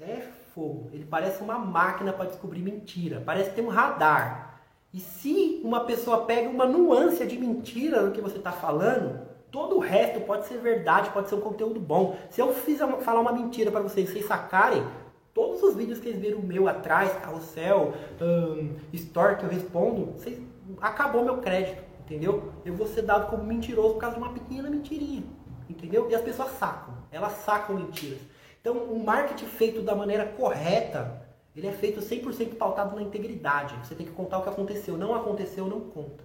[0.00, 0.22] é
[0.54, 0.88] fogo.
[0.92, 3.20] Ele parece uma máquina para descobrir mentira.
[3.26, 4.60] Parece ter um radar.
[4.92, 9.74] E se uma pessoa pega uma nuance de mentira no que você está falando, todo
[9.74, 12.16] o resto pode ser verdade, pode ser um conteúdo bom.
[12.30, 14.86] Se eu fizer uma, falar uma mentira para vocês, vocês sacarem,
[15.34, 20.38] todos os vídeos que vocês viram meu atrás, carrossel, um, story que eu respondo, vocês,
[20.80, 22.52] acabou meu crédito, entendeu?
[22.64, 25.24] Eu vou ser dado como mentiroso por causa de uma pequena mentirinha.
[25.68, 26.08] Entendeu?
[26.08, 26.93] E as pessoas sacam.
[27.14, 28.18] Elas sacam mentiras.
[28.60, 31.22] Então, o marketing feito da maneira correta,
[31.54, 33.76] ele é feito 100% pautado na integridade.
[33.86, 34.96] Você tem que contar o que aconteceu.
[34.96, 36.24] Não aconteceu, não conta.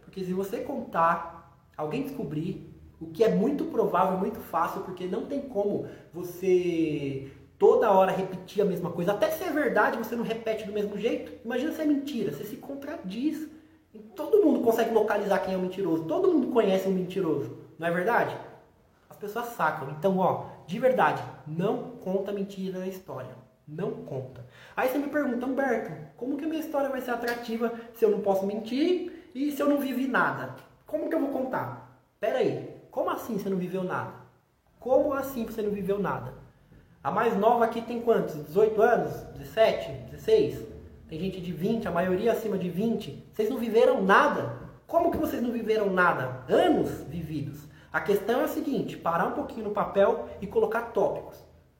[0.00, 5.26] Porque se você contar, alguém descobrir, o que é muito provável, muito fácil, porque não
[5.26, 9.12] tem como você toda hora repetir a mesma coisa.
[9.12, 11.32] Até se é verdade, você não repete do mesmo jeito.
[11.44, 13.48] Imagina se é mentira, você se contradiz.
[14.16, 16.04] Todo mundo consegue localizar quem é o mentiroso.
[16.04, 17.56] Todo mundo conhece um mentiroso.
[17.78, 18.36] Não é verdade?
[19.24, 19.90] As pessoas sacam.
[19.90, 23.30] Então, ó, de verdade, não conta mentira na história.
[23.66, 24.44] Não conta.
[24.76, 28.10] Aí você me pergunta, Humberto, como que a minha história vai ser atrativa se eu
[28.10, 30.54] não posso mentir e se eu não vivi nada?
[30.86, 31.98] Como que eu vou contar?
[32.20, 34.12] Pera aí, como assim você não viveu nada?
[34.78, 36.34] Como assim você não viveu nada?
[37.02, 38.34] A mais nova aqui tem quantos?
[38.44, 39.12] 18 anos?
[39.38, 40.10] 17?
[40.10, 40.62] 16?
[41.08, 43.30] Tem gente de 20, a maioria acima de 20.
[43.32, 44.58] Vocês não viveram nada?
[44.86, 46.44] Como que vocês não viveram nada?
[46.48, 47.66] Anos vividos.
[47.94, 51.36] A questão é a seguinte: parar um pouquinho no papel e colocar tópicos.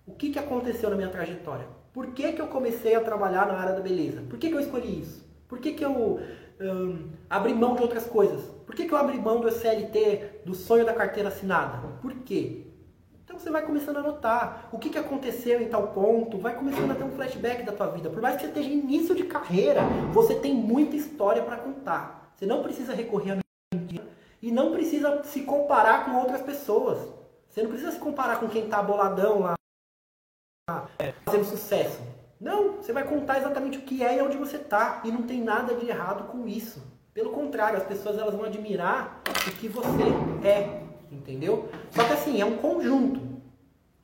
[0.07, 1.67] O que, que aconteceu na minha trajetória?
[1.93, 4.23] Por que, que eu comecei a trabalhar na área da beleza?
[4.31, 5.29] Por que, que eu escolhi isso?
[5.49, 6.21] Por que, que eu
[6.61, 8.43] um, abri mão de outras coisas?
[8.65, 11.79] Por que, que eu abri mão do SLT, do sonho da carteira assinada?
[12.01, 12.67] Por quê?
[13.25, 16.93] Então você vai começando a notar o que, que aconteceu em tal ponto, vai começando
[16.93, 18.09] a ter um flashback da tua vida.
[18.09, 19.81] Por mais que você esteja início de carreira,
[20.13, 22.33] você tem muita história para contar.
[22.37, 23.39] Você não precisa recorrer à
[23.75, 24.15] mentira
[24.45, 26.99] e não precisa se comparar com outras pessoas.
[27.49, 29.55] Você não precisa se comparar com quem está boladão lá,
[30.99, 31.99] é, fazendo sucesso.
[32.39, 35.01] Não, você vai contar exatamente o que é e onde você está.
[35.03, 36.83] E não tem nada de errado com isso.
[37.15, 40.03] Pelo contrário, as pessoas elas vão admirar o que você
[40.47, 41.71] é, entendeu?
[41.91, 43.23] Só que assim, é um conjunto.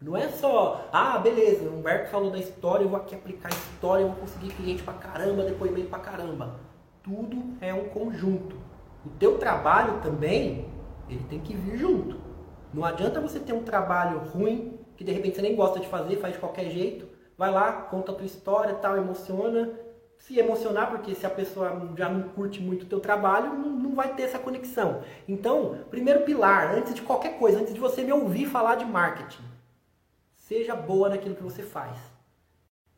[0.01, 3.55] Não é só, ah, beleza, o Humberto falou da história, eu vou aqui aplicar a
[3.55, 6.71] história, eu vou conseguir cliente pra caramba, depoimento pra caramba
[7.03, 8.57] tudo é um conjunto.
[9.05, 10.69] O teu trabalho também,
[11.09, 12.21] ele tem que vir junto.
[12.73, 16.17] Não adianta você ter um trabalho ruim, que de repente você nem gosta de fazer,
[16.17, 19.73] faz de qualquer jeito, vai lá, conta a tua história, tal, emociona,
[20.19, 23.95] se emocionar, porque se a pessoa já não curte muito o teu trabalho, não, não
[23.95, 25.03] vai ter essa conexão.
[25.27, 29.43] Então, primeiro pilar, antes de qualquer coisa, antes de você me ouvir falar de marketing,
[30.37, 32.10] seja boa naquilo que você faz.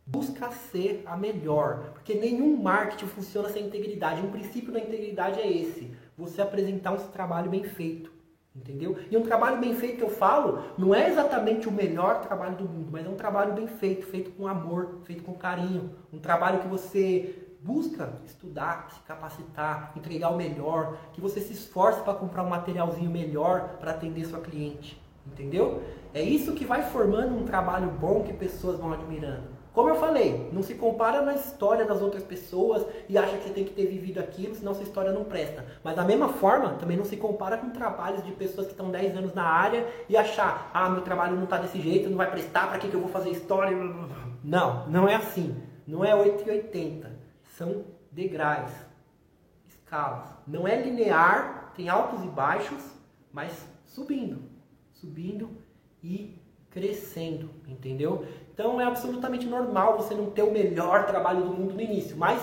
[0.04, 4.20] Busca ser a melhor, porque nenhum marketing funciona sem integridade.
[4.20, 8.10] Um princípio da integridade é esse: você apresentar um trabalho bem feito,
[8.54, 8.96] entendeu?
[9.08, 12.64] E um trabalho bem feito que eu falo não é exatamente o melhor trabalho do
[12.64, 16.60] mundo, mas é um trabalho bem feito, feito com amor, feito com carinho, um trabalho
[16.60, 22.42] que você busca estudar, se capacitar, entregar o melhor, que você se esforce para comprar
[22.42, 25.80] um materialzinho melhor para atender sua cliente, entendeu?
[26.12, 29.51] É isso que vai formando um trabalho bom que pessoas vão admirando.
[29.72, 33.54] Como eu falei, não se compara na história das outras pessoas e acha que você
[33.54, 35.64] tem que ter vivido aquilo, senão sua história não presta.
[35.82, 39.16] Mas da mesma forma, também não se compara com trabalhos de pessoas que estão 10
[39.16, 42.68] anos na área e achar, ah, meu trabalho não está desse jeito, não vai prestar,
[42.68, 43.74] para que, que eu vou fazer história?
[44.44, 45.56] Não, não é assim.
[45.86, 47.10] Não é 880.
[47.56, 48.70] São degraus,
[49.66, 50.28] escalas.
[50.46, 52.82] Não é linear, tem altos e baixos,
[53.32, 53.52] mas
[53.86, 54.42] subindo,
[54.92, 55.50] subindo
[56.02, 56.38] e
[56.72, 58.24] crescendo, entendeu?
[58.52, 62.42] Então é absolutamente normal você não ter o melhor trabalho do mundo no início, mas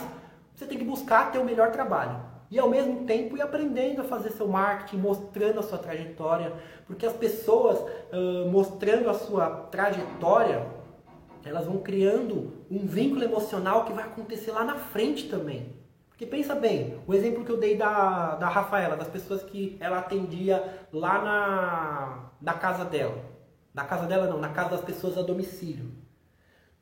[0.56, 2.30] você tem que buscar ter o melhor trabalho.
[2.52, 6.54] E ao mesmo tempo ir aprendendo a fazer seu marketing, mostrando a sua trajetória,
[6.86, 10.66] porque as pessoas uh, mostrando a sua trajetória,
[11.46, 15.78] elas vão criando um vínculo emocional que vai acontecer lá na frente também.
[16.10, 20.00] Porque pensa bem, o exemplo que eu dei da, da Rafaela, das pessoas que ela
[20.00, 23.39] atendia lá na, na casa dela.
[23.74, 25.92] Na casa dela não, na casa das pessoas a domicílio.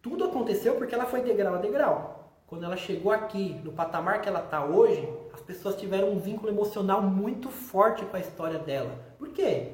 [0.02, 2.18] Tudo aconteceu porque ela foi degrau a degrau.
[2.48, 6.50] Quando ela chegou aqui, no patamar que ela está hoje, as pessoas tiveram um vínculo
[6.50, 8.98] emocional muito forte com a história dela.
[9.20, 9.74] Por quê?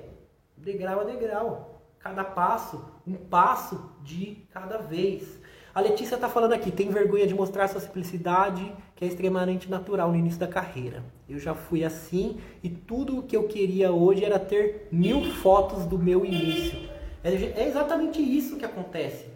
[0.58, 1.82] Degrau a degrau.
[1.99, 5.39] Cada passo, um passo de cada vez.
[5.73, 10.10] A Letícia está falando aqui, tem vergonha de mostrar sua simplicidade, que é extremamente natural
[10.10, 11.04] no início da carreira.
[11.30, 15.86] Eu já fui assim e tudo o que eu queria hoje era ter mil fotos
[15.86, 16.93] do meu início.
[17.24, 19.32] É, é exatamente isso que acontece.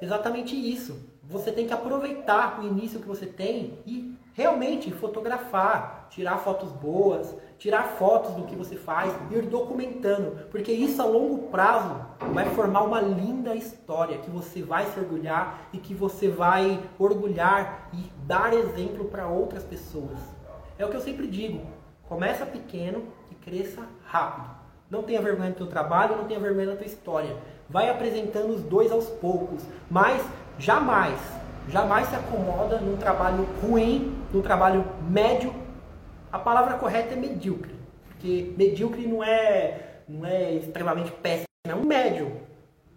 [0.00, 1.12] Exatamente isso.
[1.22, 7.34] Você tem que aproveitar o início que você tem e realmente fotografar, tirar fotos boas,
[7.58, 12.82] tirar fotos do que você faz, ir documentando, porque isso a longo prazo vai formar
[12.82, 18.52] uma linda história que você vai se orgulhar e que você vai orgulhar e dar
[18.52, 20.18] exemplo para outras pessoas.
[20.78, 21.64] É o que eu sempre digo:
[22.08, 24.63] começa pequeno e cresça rápido.
[24.90, 27.36] Não tenha vergonha do teu trabalho, não tenha vergonha da tua história.
[27.68, 30.22] Vai apresentando os dois aos poucos, mas
[30.58, 31.18] jamais,
[31.68, 35.64] jamais se acomoda num trabalho ruim, num trabalho médio
[36.34, 37.72] a palavra correta é medíocre,
[38.08, 42.40] porque medíocre não é, não é extremamente péssimo, é um médio,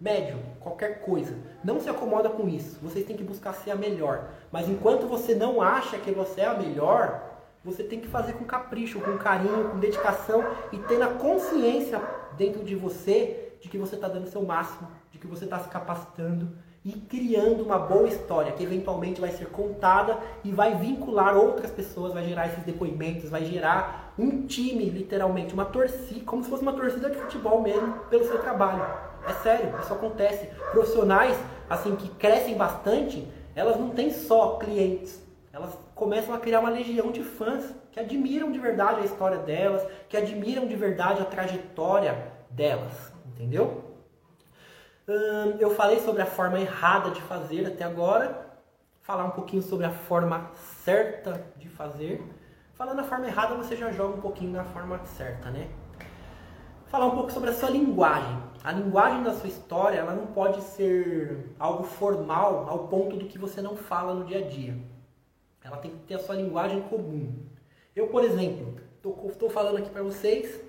[0.00, 1.36] médio, qualquer coisa.
[1.62, 2.80] Não se acomoda com isso.
[2.82, 4.30] Vocês têm que buscar ser a melhor.
[4.50, 8.44] Mas enquanto você não acha que você é a melhor, você tem que fazer com
[8.44, 12.00] capricho, com carinho, com dedicação e tendo a consciência
[12.36, 15.58] dentro de você de que você está dando o seu máximo, de que você está
[15.58, 16.48] se capacitando
[16.84, 22.14] e criando uma boa história que eventualmente vai ser contada e vai vincular outras pessoas,
[22.14, 26.72] vai gerar esses depoimentos, vai gerar um time, literalmente, uma torcida, como se fosse uma
[26.72, 28.84] torcida de futebol mesmo, pelo seu trabalho.
[29.28, 30.46] É sério, isso acontece.
[30.72, 31.36] Profissionais,
[31.68, 37.10] assim, que crescem bastante, elas não têm só clientes, elas começam a criar uma legião
[37.10, 42.32] de fãs que admiram de verdade a história delas, que admiram de verdade a trajetória
[42.48, 43.84] delas, entendeu?
[45.08, 48.46] Hum, eu falei sobre a forma errada de fazer até agora.
[49.02, 50.50] Falar um pouquinho sobre a forma
[50.84, 52.22] certa de fazer.
[52.74, 55.68] Falando a forma errada, você já joga um pouquinho na forma certa, né?
[56.86, 58.38] Falar um pouco sobre a sua linguagem.
[58.62, 63.36] A linguagem da sua história, ela não pode ser algo formal ao ponto do que
[63.36, 64.78] você não fala no dia a dia.
[65.68, 67.32] Ela tem que ter a sua linguagem comum.
[67.94, 68.74] Eu, por exemplo,
[69.28, 70.60] estou falando aqui para vocês,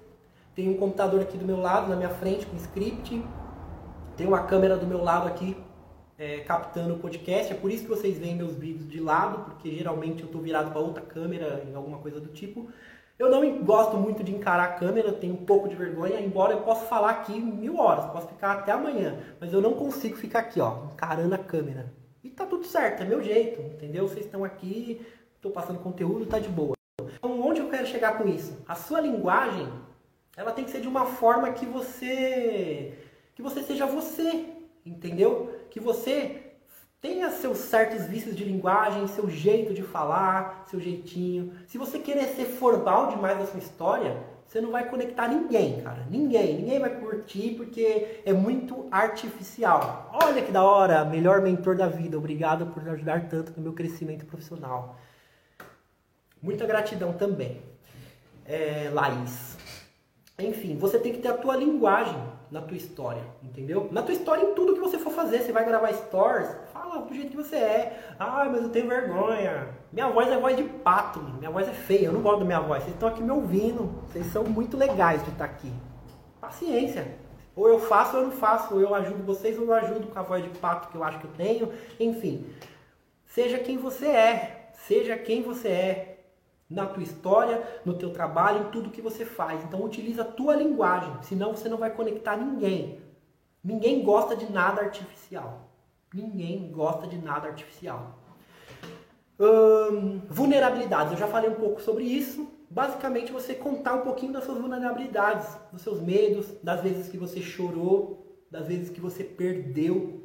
[0.54, 3.24] tenho um computador aqui do meu lado, na minha frente, com script,
[4.18, 5.56] tem uma câmera do meu lado aqui
[6.18, 7.54] é, captando o podcast.
[7.54, 10.70] É por isso que vocês veem meus vídeos de lado, porque geralmente eu estou virado
[10.72, 12.70] para outra câmera, em alguma coisa do tipo.
[13.18, 16.62] Eu não gosto muito de encarar a câmera, tenho um pouco de vergonha, embora eu
[16.62, 20.62] possa falar aqui mil horas, posso ficar até amanhã, mas eu não consigo ficar aqui,
[20.62, 21.99] ó, encarando a câmera.
[22.24, 24.08] E tá tudo certo, é meu jeito, entendeu?
[24.08, 25.06] Vocês estão aqui,
[25.36, 26.76] estou passando conteúdo, tá de boa.
[27.02, 28.58] Então, onde eu quero chegar com isso?
[28.68, 29.68] A sua linguagem,
[30.36, 32.98] ela tem que ser de uma forma que você
[33.36, 34.48] que você seja você,
[34.86, 35.58] entendeu?
[35.70, 36.50] Que você
[37.00, 41.54] tenha seus certos vícios de linguagem, seu jeito de falar, seu jeitinho.
[41.66, 46.08] Se você querer ser formal demais na sua história, você não vai conectar ninguém, cara.
[46.10, 46.56] Ninguém.
[46.56, 50.10] Ninguém vai curtir porque é muito artificial.
[50.12, 52.18] Olha que da hora, melhor mentor da vida.
[52.18, 54.98] Obrigado por ajudar tanto no meu crescimento profissional.
[56.42, 57.62] Muita gratidão também,
[58.44, 59.56] é, Laís.
[60.40, 62.20] Enfim, você tem que ter a tua linguagem
[62.52, 63.88] na tua história, entendeu?
[63.92, 67.14] Na tua história, em tudo que você for fazer, você vai gravar stories, fala do
[67.14, 68.14] jeito que você é.
[68.18, 69.68] Ah, mas eu tenho vergonha.
[69.94, 72.60] Minha voz é voz de pato, minha voz é feia, eu não gosto da minha
[72.60, 72.84] voz.
[72.84, 75.72] Vocês estão aqui me ouvindo, vocês são muito legais de estar aqui.
[76.42, 77.08] Paciência.
[77.56, 80.18] Ou eu faço ou eu não faço, ou eu ajudo vocês ou eu ajudo com
[80.18, 81.72] a voz de pato que eu acho que eu tenho.
[82.00, 82.48] Enfim,
[83.26, 86.19] seja quem você é, seja quem você é
[86.70, 89.64] na tua história, no teu trabalho, em tudo que você faz.
[89.64, 93.02] Então utiliza a tua linguagem, senão você não vai conectar ninguém.
[93.64, 95.70] Ninguém gosta de nada artificial.
[96.14, 98.20] Ninguém gosta de nada artificial.
[99.40, 102.48] Hum, vulnerabilidades, eu já falei um pouco sobre isso.
[102.70, 107.42] Basicamente, você contar um pouquinho das suas vulnerabilidades, dos seus medos, das vezes que você
[107.42, 110.24] chorou, das vezes que você perdeu,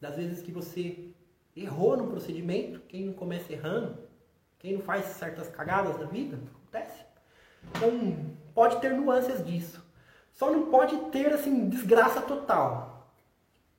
[0.00, 1.10] das vezes que você
[1.56, 2.80] errou no procedimento.
[2.88, 3.98] Quem não começa errando,
[4.60, 7.02] quem não faz certas cagadas na vida, acontece.
[7.74, 8.16] Então,
[8.54, 9.84] pode ter nuances disso.
[10.32, 13.08] Só não pode ter, assim, desgraça total.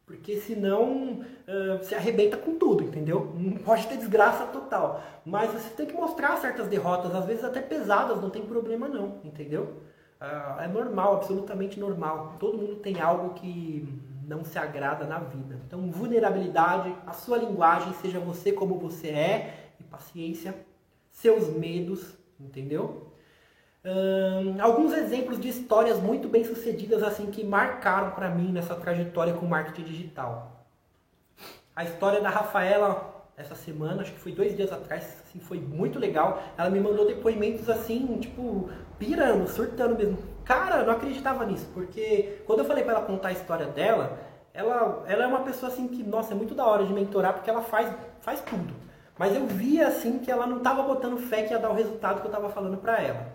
[0.05, 3.31] Porque senão uh, você arrebenta com tudo, entendeu?
[3.33, 5.01] Não pode ter desgraça total.
[5.25, 9.21] Mas você tem que mostrar certas derrotas, às vezes até pesadas, não tem problema não,
[9.23, 9.81] entendeu?
[10.19, 12.35] Uh, é normal, absolutamente normal.
[12.39, 13.87] Todo mundo tem algo que
[14.27, 15.59] não se agrada na vida.
[15.65, 20.55] Então, vulnerabilidade, a sua linguagem, seja você como você é, e paciência,
[21.21, 23.07] seus medos, entendeu?
[24.61, 29.47] alguns exemplos de histórias muito bem sucedidas assim que marcaram para mim nessa trajetória com
[29.47, 30.67] marketing digital.
[31.75, 35.97] A história da Rafaela essa semana, acho que foi dois dias atrás, assim, foi muito
[35.97, 36.41] legal.
[36.57, 40.17] Ela me mandou depoimentos assim, tipo, pirando, surtando mesmo.
[40.45, 44.19] Cara, não acreditava nisso, porque quando eu falei para ela contar a história dela,
[44.53, 47.49] ela, ela é uma pessoa assim que, nossa, é muito da hora de mentorar porque
[47.49, 48.90] ela faz, faz tudo.
[49.21, 52.21] Mas eu via assim que ela não estava botando fé que ia dar o resultado
[52.21, 53.31] que eu estava falando para ela.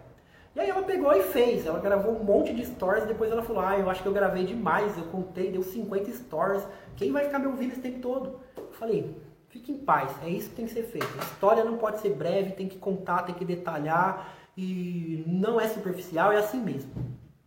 [0.52, 1.64] E aí ela pegou e fez.
[1.64, 3.06] Ela gravou um monte de stories.
[3.06, 4.98] Depois ela falou: Ah, eu acho que eu gravei demais.
[4.98, 6.66] Eu contei, deu 50 stories.
[6.96, 8.40] Quem vai ficar me ouvindo esse tempo todo?
[8.56, 9.16] Eu falei:
[9.48, 10.10] Fique em paz.
[10.24, 11.06] É isso que tem que ser feito.
[11.20, 12.54] A história não pode ser breve.
[12.54, 14.34] Tem que contar, tem que detalhar.
[14.56, 16.32] E não é superficial.
[16.32, 16.90] É assim mesmo.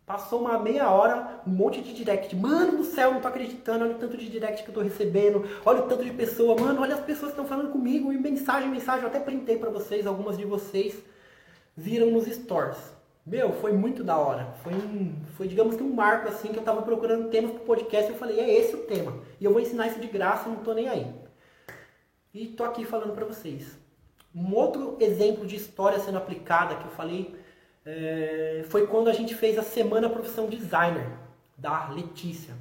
[0.09, 2.35] Passou uma meia hora, um monte de direct.
[2.35, 3.85] Mano do céu, não tô acreditando.
[3.85, 5.47] Olha o tanto de direct que eu tô recebendo.
[5.63, 6.59] Olha o tanto de pessoa.
[6.59, 8.11] Mano, olha as pessoas que estão falando comigo.
[8.11, 9.03] E mensagem, mensagem.
[9.03, 10.07] Eu até printei para vocês.
[10.07, 10.95] Algumas de vocês
[11.77, 12.79] viram nos stories.
[13.23, 14.47] Meu, foi muito da hora.
[14.63, 18.09] Foi, um, foi digamos que um marco assim que eu tava procurando temas pro podcast
[18.09, 19.13] eu falei, é esse o tema.
[19.39, 21.05] E eu vou ensinar isso de graça, não tô nem aí.
[22.33, 23.77] E tô aqui falando para vocês.
[24.33, 27.38] Um outro exemplo de história sendo aplicada que eu falei
[27.85, 31.07] é, foi quando a gente fez a Semana Profissão Designer
[31.57, 32.53] da Letícia.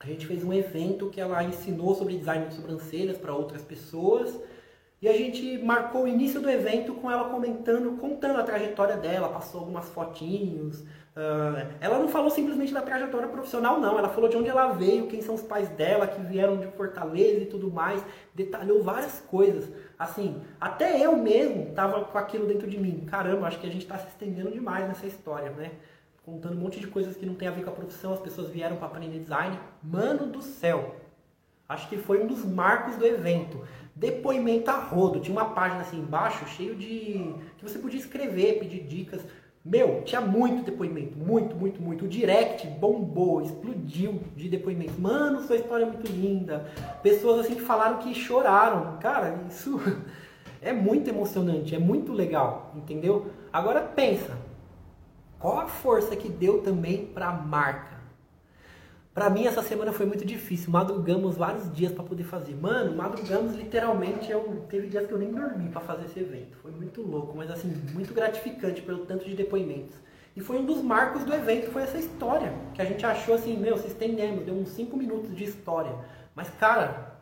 [0.00, 4.38] A gente fez um evento que ela ensinou sobre design de sobrancelhas para outras pessoas
[5.00, 9.28] e a gente marcou o início do evento com ela comentando, contando a trajetória dela,
[9.28, 10.80] passou algumas fotinhos.
[10.80, 13.96] Uh, ela não falou simplesmente da trajetória profissional, não.
[13.96, 17.42] Ela falou de onde ela veio, quem são os pais dela, que vieram de Fortaleza
[17.42, 18.04] e tudo mais.
[18.34, 19.70] Detalhou várias coisas.
[19.98, 23.04] Assim, até eu mesmo tava com aquilo dentro de mim.
[23.06, 25.72] Caramba, acho que a gente está se estendendo demais nessa história, né?
[26.24, 28.50] Contando um monte de coisas que não tem a ver com a profissão, as pessoas
[28.50, 29.58] vieram para aprender design.
[29.82, 30.96] Mano do céu!
[31.68, 33.62] Acho que foi um dos marcos do evento
[33.98, 35.20] depoimento a rodo.
[35.20, 37.34] Tinha uma página assim embaixo, cheio de.
[37.56, 39.20] que você podia escrever, pedir dicas.
[39.68, 42.06] Meu, tinha muito depoimento, muito, muito, muito.
[42.06, 44.98] O direct bombou, explodiu de depoimento.
[44.98, 46.66] Mano, sua história é muito linda.
[47.02, 48.96] Pessoas assim que falaram que choraram.
[48.96, 49.78] Cara, isso
[50.62, 53.26] é muito emocionante, é muito legal, entendeu?
[53.52, 54.38] Agora pensa,
[55.38, 57.97] qual a força que deu também para a marca?
[59.18, 60.70] Para mim essa semana foi muito difícil.
[60.70, 62.54] Madrugamos vários dias para poder fazer.
[62.54, 64.30] Mano, madrugamos literalmente.
[64.30, 66.56] Eu teve dias que eu nem dormi para fazer esse evento.
[66.58, 69.96] Foi muito louco, mas assim muito gratificante pelo tanto de depoimentos.
[70.36, 73.56] E foi um dos marcos do evento, foi essa história que a gente achou assim,
[73.56, 75.96] meu, se estendemos, deu uns 5 minutos de história.
[76.32, 77.18] Mas cara,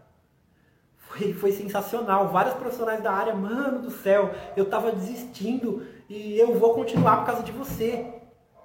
[0.99, 2.29] foi, foi sensacional.
[2.29, 7.27] Vários profissionais da área, mano do céu, eu tava desistindo e eu vou continuar por
[7.29, 8.07] causa de você.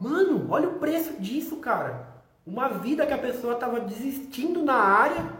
[0.02, 2.11] Mano, olha o preço disso, cara.
[2.46, 5.32] Uma vida que a pessoa estava desistindo na área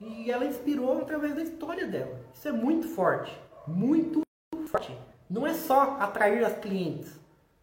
[0.00, 2.18] e ela inspirou através da história dela.
[2.34, 3.32] Isso é muito forte.
[3.66, 4.22] Muito
[4.66, 4.96] forte.
[5.30, 7.12] Não é só atrair as clientes.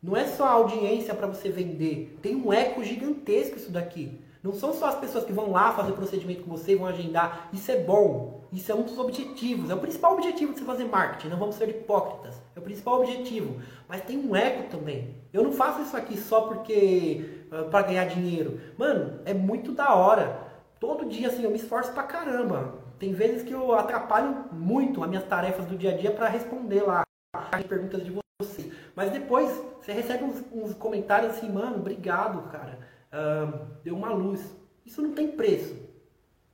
[0.01, 2.17] Não é só a audiência para você vender.
[2.21, 4.19] Tem um eco gigantesco isso daqui.
[4.41, 7.49] Não são só as pessoas que vão lá fazer procedimento com você, vão agendar.
[7.53, 8.41] Isso é bom.
[8.51, 9.69] Isso é um dos objetivos.
[9.69, 11.27] É o principal objetivo de você fazer marketing.
[11.27, 12.40] Não vamos ser hipócritas.
[12.55, 13.61] É o principal objetivo.
[13.87, 15.15] Mas tem um eco também.
[15.31, 18.59] Eu não faço isso aqui só porque ah, para ganhar dinheiro.
[18.77, 20.51] Mano, é muito da hora.
[20.79, 22.75] Todo dia assim eu me esforço pra caramba.
[22.97, 26.81] Tem vezes que eu atrapalho muito as minhas tarefas do dia a dia para responder
[26.81, 28.11] lá as perguntas de
[28.41, 28.71] vocês.
[28.95, 32.79] Mas depois você recebe uns, uns comentários assim, mano, obrigado, cara.
[33.11, 34.55] Uh, deu uma luz.
[34.85, 35.75] Isso não tem preço.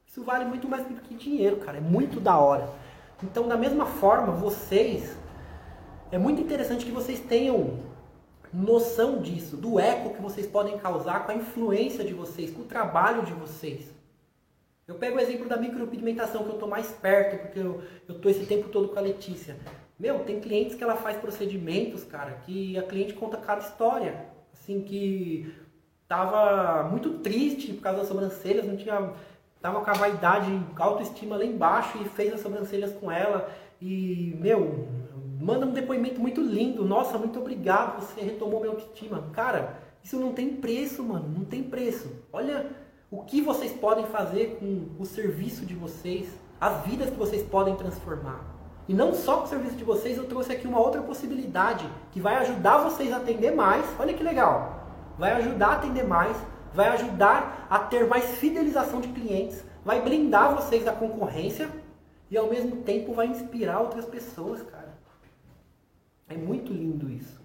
[0.06, 1.78] Isso vale muito mais do que dinheiro, cara.
[1.78, 2.70] É muito da hora.
[3.24, 5.18] Então, da mesma forma, vocês
[6.12, 7.80] é muito interessante que vocês tenham
[8.54, 12.66] noção disso, do eco que vocês podem causar com a influência de vocês, com o
[12.66, 13.94] trabalho de vocês.
[14.88, 18.46] Eu pego o exemplo da micropigmentação, que eu estou mais perto, porque eu estou esse
[18.46, 19.58] tempo todo com a Letícia.
[20.00, 24.28] Meu, tem clientes que ela faz procedimentos, cara, que a cliente conta cada história.
[24.54, 25.54] Assim, que
[26.08, 29.12] tava muito triste por causa das sobrancelhas, não tinha.
[29.60, 33.52] Tava com a vaidade, autoestima lá embaixo e fez as sobrancelhas com ela.
[33.82, 34.88] E, meu,
[35.40, 36.86] manda um depoimento muito lindo.
[36.86, 39.24] Nossa, muito obrigado, você retomou minha autoestima.
[39.34, 42.12] Cara, isso não tem preço, mano, não tem preço.
[42.32, 42.66] Olha
[43.10, 46.28] o que vocês podem fazer com o serviço de vocês,
[46.60, 48.58] as vidas que vocês podem transformar.
[48.88, 52.22] E não só com o serviço de vocês, eu trouxe aqui uma outra possibilidade que
[52.22, 53.86] vai ajudar vocês a atender mais.
[54.00, 54.88] Olha que legal!
[55.18, 56.38] Vai ajudar a atender mais,
[56.74, 61.70] vai ajudar a ter mais fidelização de clientes, vai blindar vocês da concorrência
[62.30, 64.87] e ao mesmo tempo vai inspirar outras pessoas, cara.
[66.30, 67.42] É muito lindo isso.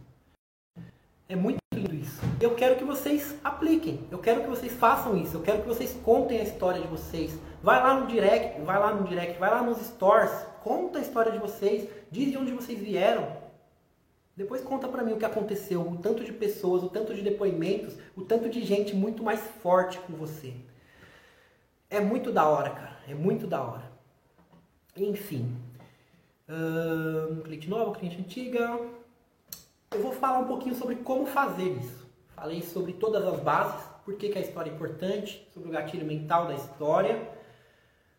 [1.28, 2.20] É muito lindo isso.
[2.41, 4.01] Eu quero que vocês apliquem.
[4.11, 5.37] Eu quero que vocês façam isso.
[5.37, 7.39] Eu quero que vocês contem a história de vocês.
[7.62, 10.33] Vai lá no direct, vai lá no direct, vai lá nos stores,
[10.64, 13.41] conta a história de vocês, diz de onde vocês vieram.
[14.37, 17.95] Depois conta pra mim o que aconteceu, o tanto de pessoas, o tanto de depoimentos,
[18.16, 20.55] o tanto de gente muito mais forte com você.
[21.89, 22.99] É muito da hora, cara.
[23.07, 23.93] É muito da hora.
[24.97, 25.55] Enfim.
[26.53, 28.79] Um, cliente novo, cliente antiga.
[29.91, 32.07] Eu vou falar um pouquinho sobre como fazer isso.
[32.37, 36.05] Falei sobre todas as bases, por que, que a história é importante, sobre o gatilho
[36.05, 37.27] mental da história,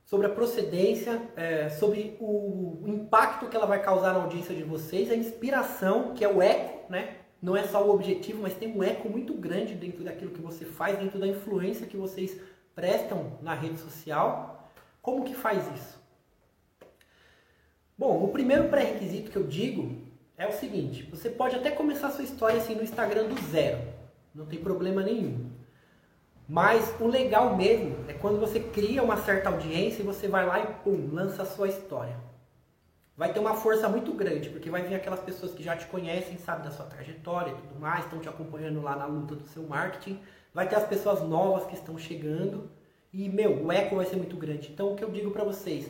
[0.03, 5.11] sobre a procedência, é, sobre o impacto que ela vai causar na audiência de vocês,
[5.11, 7.17] a inspiração, que é o eco, né?
[7.39, 10.65] Não é só o objetivo, mas tem um eco muito grande dentro daquilo que você
[10.65, 12.39] faz, dentro da influência que vocês
[12.73, 14.71] prestam na rede social.
[15.01, 16.02] Como que faz isso?
[17.95, 20.01] Bom, o primeiro pré-requisito que eu digo
[20.35, 23.81] é o seguinte: você pode até começar sua história assim no Instagram do zero,
[24.33, 25.51] não tem problema nenhum.
[26.49, 30.59] Mas o legal mesmo é quando você cria uma certa audiência e você vai lá
[30.59, 32.17] e pum, lança a sua história.
[33.15, 36.37] Vai ter uma força muito grande, porque vai vir aquelas pessoas que já te conhecem,
[36.37, 39.63] sabem da sua trajetória e tudo mais, estão te acompanhando lá na luta do seu
[39.63, 40.19] marketing.
[40.51, 42.71] Vai ter as pessoas novas que estão chegando
[43.13, 44.71] e, meu, o eco vai ser muito grande.
[44.71, 45.89] Então, o que eu digo para vocês,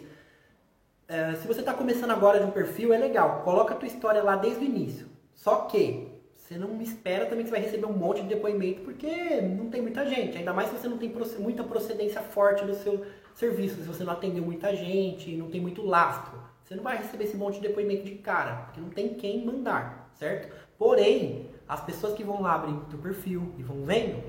[1.13, 4.23] é, se você está começando agora de um perfil, é legal, coloca a tua história
[4.23, 5.07] lá desde o início.
[5.35, 9.39] Só que você não espera também que você vai receber um monte de depoimento, porque
[9.41, 10.39] não tem muita gente.
[10.39, 13.05] Ainda mais se você não tem muita procedência forte no seu
[13.35, 16.41] serviço, se você não atendeu muita gente, não tem muito lastro.
[16.63, 20.11] Você não vai receber esse monte de depoimento de cara, porque não tem quem mandar,
[20.15, 20.51] certo?
[20.79, 24.23] Porém, as pessoas que vão lá abrir teu perfil e vão vendo,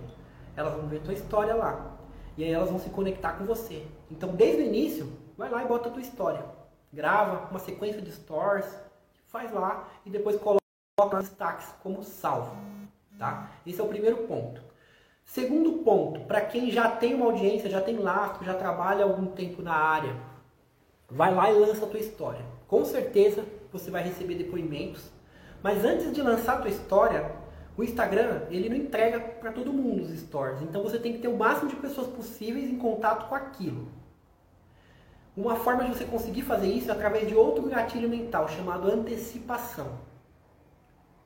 [0.54, 1.96] elas vão ver tua história lá.
[2.36, 3.86] E aí elas vão se conectar com você.
[4.10, 6.53] Então, desde o início, vai lá e bota a tua história.
[6.94, 8.72] Grava uma sequência de stories,
[9.26, 10.60] faz lá e depois coloca
[10.96, 12.56] os destaques como salvo.
[13.18, 13.50] Tá?
[13.66, 14.62] Esse é o primeiro ponto.
[15.24, 19.60] Segundo ponto, para quem já tem uma audiência, já tem lastro, já trabalha algum tempo
[19.60, 20.14] na área,
[21.10, 22.44] vai lá e lança a tua história.
[22.68, 25.10] Com certeza você vai receber depoimentos,
[25.64, 27.34] mas antes de lançar a tua história,
[27.76, 30.62] o Instagram ele não entrega para todo mundo os stories.
[30.62, 34.03] Então você tem que ter o máximo de pessoas possíveis em contato com aquilo.
[35.36, 39.98] Uma forma de você conseguir fazer isso é através de outro gatilho mental chamado antecipação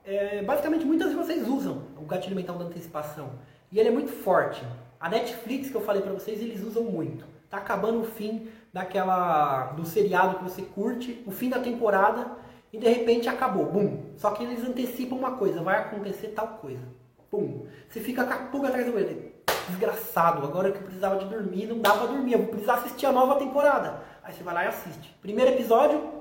[0.08, 3.32] é, basicamente muitas de vocês usam o gatilho mental da antecipação.
[3.70, 4.64] E ele é muito forte.
[4.98, 7.26] A Netflix que eu falei para vocês, eles usam muito.
[7.50, 12.26] Tá acabando o fim daquela do seriado que você curte, o fim da temporada
[12.72, 14.04] e de repente acabou, bum.
[14.16, 16.82] Só que eles antecipam uma coisa, vai acontecer tal coisa.
[17.30, 17.66] Bum.
[17.86, 19.37] Você fica com a pulga atrás do.
[19.68, 23.06] Desgraçado, agora que eu precisava de dormir, não dá pra dormir, eu vou precisar assistir
[23.06, 24.00] a nova temporada.
[24.22, 25.16] Aí você vai lá e assiste.
[25.20, 26.18] Primeiro episódio,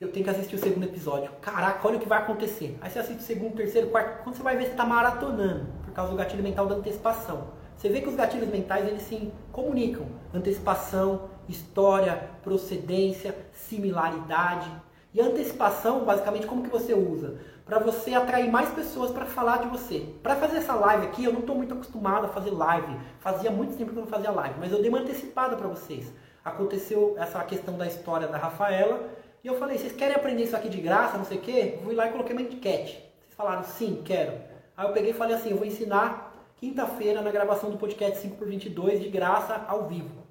[0.00, 1.30] eu tenho que assistir o segundo episódio.
[1.40, 2.76] Caraca, olha o que vai acontecer.
[2.80, 4.24] Aí você assiste o segundo, terceiro, quarto.
[4.24, 5.66] Quando você vai ver, você está maratonando.
[5.84, 7.52] Por causa do gatilho mental da antecipação.
[7.76, 10.06] Você vê que os gatilhos mentais, eles se comunicam.
[10.34, 14.70] Antecipação, história, procedência, similaridade.
[15.14, 17.38] E antecipação, basicamente, como que você usa?
[17.66, 20.06] Para você atrair mais pessoas para falar de você.
[20.22, 22.96] Para fazer essa live aqui, eu não estou muito acostumado a fazer live.
[23.20, 26.10] Fazia muito tempo que eu não fazia live, mas eu dei uma antecipada para vocês.
[26.44, 29.10] Aconteceu essa questão da história da Rafaela
[29.44, 31.78] e eu falei, vocês querem aprender isso aqui de graça, não sei o quê?
[31.84, 32.94] Fui lá e coloquei uma enquete.
[32.94, 34.32] Vocês falaram, sim, quero.
[34.76, 39.00] Aí eu peguei e falei assim, eu vou ensinar quinta-feira na gravação do podcast 5x22
[39.00, 40.22] de graça ao vivo.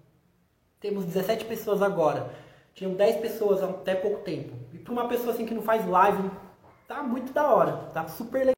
[0.80, 2.30] Temos 17 pessoas agora.
[2.74, 4.54] Tinham 10 pessoas até pouco tempo.
[4.84, 6.30] Para uma pessoa assim que não faz live,
[6.88, 7.90] tá muito da hora.
[7.94, 8.54] Tá super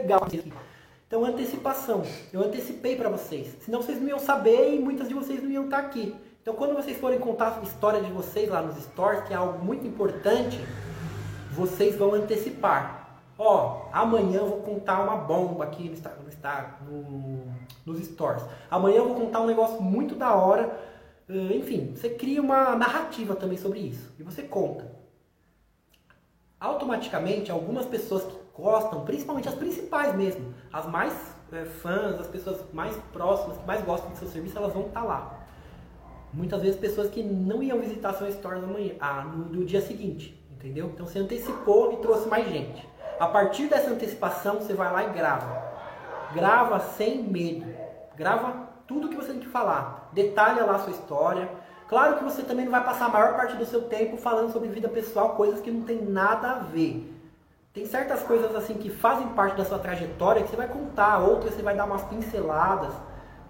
[0.00, 0.26] legal.
[1.06, 2.02] Então, antecipação.
[2.32, 3.56] Eu antecipei para vocês.
[3.60, 6.16] Senão vocês não iam saber e muitas de vocês não iam estar tá aqui.
[6.40, 9.64] Então, quando vocês forem contar a história de vocês lá nos stories, que é algo
[9.64, 10.58] muito importante,
[11.52, 13.20] vocês vão antecipar.
[13.38, 15.94] Ó, amanhã eu vou contar uma bomba aqui
[16.86, 17.44] no, no,
[17.84, 18.42] nos stories.
[18.70, 20.80] Amanhã eu vou contar um negócio muito da hora.
[21.28, 24.10] Enfim, você cria uma narrativa também sobre isso.
[24.18, 25.01] E você conta.
[26.62, 31.12] Automaticamente, algumas pessoas que gostam, principalmente as principais mesmo, as mais
[31.52, 35.02] é, fãs, as pessoas mais próximas, que mais gostam do seu serviço, elas vão estar
[35.02, 35.40] lá.
[36.32, 39.80] Muitas vezes pessoas que não iam visitar sua store no, manhã, ah, no, no dia
[39.80, 40.86] seguinte, entendeu?
[40.94, 42.88] Então você antecipou e trouxe mais gente.
[43.18, 45.72] A partir dessa antecipação, você vai lá e grava.
[46.32, 47.66] Grava sem medo.
[48.14, 50.10] Grava tudo que você tem que falar.
[50.12, 51.50] Detalha lá a sua história.
[51.92, 54.70] Claro que você também não vai passar a maior parte do seu tempo falando sobre
[54.70, 57.14] vida pessoal, coisas que não tem nada a ver.
[57.70, 61.52] Tem certas coisas assim que fazem parte da sua trajetória que você vai contar, outras
[61.52, 62.94] você vai dar umas pinceladas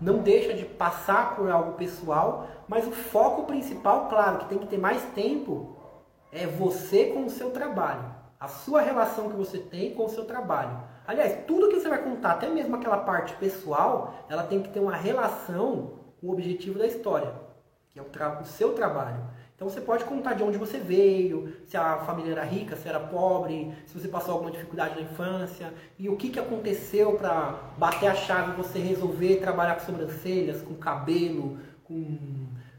[0.01, 4.66] não deixa de passar por algo pessoal, mas o foco principal, claro, que tem que
[4.66, 5.76] ter mais tempo,
[6.32, 8.12] é você com o seu trabalho.
[8.40, 10.76] A sua relação que você tem com o seu trabalho.
[11.07, 14.80] Aliás, tudo que você vai contar, até mesmo aquela parte pessoal, ela tem que ter
[14.80, 17.32] uma relação com o objetivo da história,
[17.93, 19.22] que é o, o seu trabalho.
[19.55, 22.99] Então você pode contar de onde você veio, se a família era rica, se era
[22.99, 28.09] pobre, se você passou alguma dificuldade na infância e o que, que aconteceu para bater
[28.09, 32.18] a chave você resolver trabalhar com sobrancelhas, com cabelo, com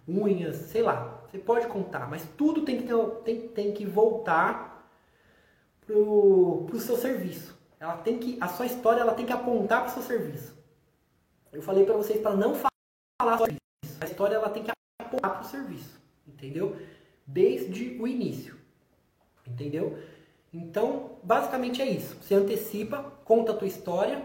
[0.06, 1.22] unhas, sei lá.
[1.30, 4.92] Você pode contar, mas tudo tem que, ter, tem, tem que voltar
[5.86, 7.58] pro, pro seu serviço.
[7.80, 10.54] Ela tem que, a sua história ela tem que apontar para o seu serviço.
[11.52, 13.98] Eu falei para vocês para não falar sobre isso.
[14.02, 14.72] A história ela tem que
[15.18, 16.78] apontar para o serviço entendeu?
[17.26, 18.56] Desde o início,
[19.48, 19.98] entendeu?
[20.54, 22.16] Então, basicamente é isso.
[22.22, 24.20] Você antecipa, conta a tua história,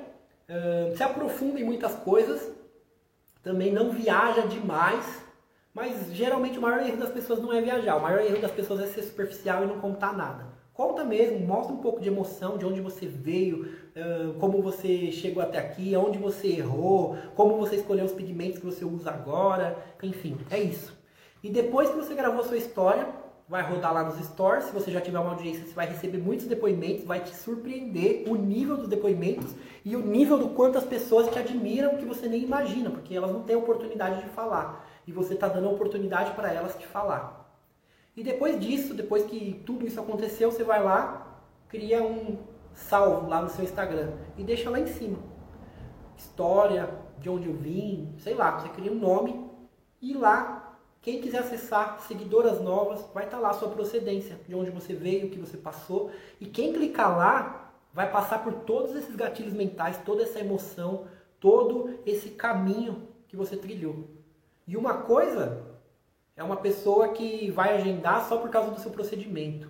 [0.48, 2.50] uh, se aprofunda em muitas coisas,
[3.42, 5.22] também não viaja demais,
[5.72, 8.80] mas geralmente o maior erro das pessoas não é viajar, o maior erro das pessoas
[8.80, 10.57] é ser superficial e não contar nada.
[10.78, 13.68] Conta mesmo, mostra um pouco de emoção, de onde você veio,
[14.38, 18.84] como você chegou até aqui, onde você errou, como você escolheu os pigmentos que você
[18.84, 20.96] usa agora, enfim, é isso.
[21.42, 23.08] E depois que você gravou a sua história,
[23.48, 24.66] vai rodar lá nos stores.
[24.66, 28.36] Se você já tiver uma audiência, você vai receber muitos depoimentos, vai te surpreender o
[28.36, 29.52] nível dos depoimentos
[29.84, 33.32] e o nível do quanto as pessoas te admiram que você nem imagina, porque elas
[33.32, 34.88] não têm oportunidade de falar.
[35.08, 37.37] E você está dando a oportunidade para elas te falar.
[38.18, 42.36] E depois disso, depois que tudo isso aconteceu, você vai lá, cria um
[42.74, 45.20] salvo lá no seu Instagram e deixa lá em cima.
[46.16, 46.90] História,
[47.20, 49.48] de onde eu vim, sei lá, você cria um nome
[50.02, 54.54] e lá quem quiser acessar seguidoras novas, vai estar tá lá a sua procedência, de
[54.56, 56.10] onde você veio, o que você passou.
[56.40, 61.06] E quem clicar lá vai passar por todos esses gatilhos mentais, toda essa emoção,
[61.38, 64.08] todo esse caminho que você trilhou.
[64.66, 65.67] E uma coisa
[66.38, 69.68] é uma pessoa que vai agendar só por causa do seu procedimento.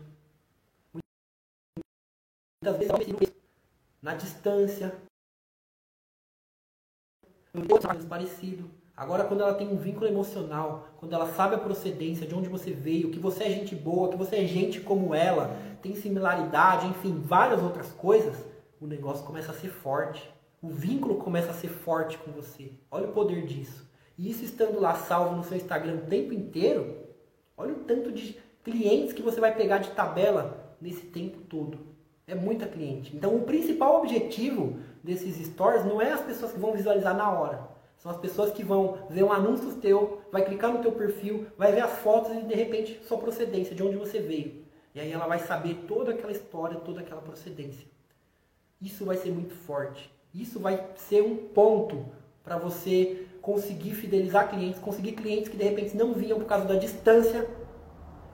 [2.63, 3.33] Muitas vezes
[4.03, 4.95] na distância,
[8.05, 8.71] parecido.
[8.95, 12.73] Agora, quando ela tem um vínculo emocional, quando ela sabe a procedência, de onde você
[12.73, 17.19] veio, que você é gente boa, que você é gente como ela, tem similaridade, enfim,
[17.25, 18.45] várias outras coisas,
[18.79, 20.29] o negócio começa a ser forte.
[20.61, 22.73] O vínculo começa a ser forte com você.
[22.91, 23.88] Olha o poder disso.
[24.19, 26.97] E isso estando lá salvo no seu Instagram o tempo inteiro,
[27.57, 31.79] olha o tanto de clientes que você vai pegar de tabela nesse tempo todo.
[32.27, 33.17] É muita cliente.
[33.17, 37.79] Então, o principal objetivo desses stories não é as pessoas que vão visualizar na hora
[37.99, 41.73] são as pessoas que vão ver um anúncio teu, vai clicar no teu perfil, vai
[41.73, 44.65] ver as fotos e de repente sua procedência, de onde você veio.
[44.95, 47.87] E aí ela vai saber toda aquela história, toda aquela procedência.
[48.81, 50.11] Isso vai ser muito forte.
[50.33, 52.07] Isso vai ser um ponto
[52.45, 56.75] para você conseguir fidelizar clientes, conseguir clientes que de repente não vinham por causa da
[56.75, 57.47] distância.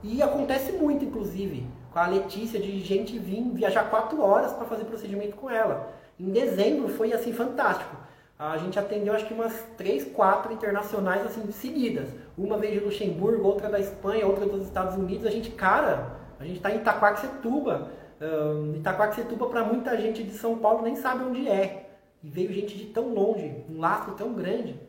[0.03, 4.85] E acontece muito, inclusive, com a Letícia, de gente vir viajar quatro horas para fazer
[4.85, 5.93] procedimento com ela.
[6.19, 8.05] Em dezembro foi assim fantástico
[8.39, 12.09] a gente atendeu acho que umas três, quatro internacionais assim seguidas.
[12.37, 15.25] Uma veio de Luxemburgo, outra da Espanha, outra dos Estados Unidos.
[15.25, 17.91] A gente, cara, a gente está em Itaquaquecetuba.
[18.21, 21.91] Um, Itaquaquecetuba para muita gente de São Paulo nem sabe onde é.
[22.23, 24.81] E veio gente de tão longe, um laço tão grande.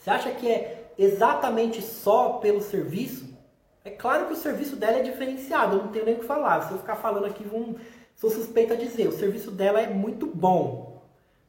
[0.00, 3.28] Você acha que é exatamente só pelo serviço?
[3.84, 6.62] É claro que o serviço dela é diferenciado, eu não tenho nem o que falar.
[6.62, 7.76] Se eu ficar falando aqui, vou,
[8.16, 9.08] sou suspeita a dizer.
[9.08, 11.02] O serviço dela é muito bom.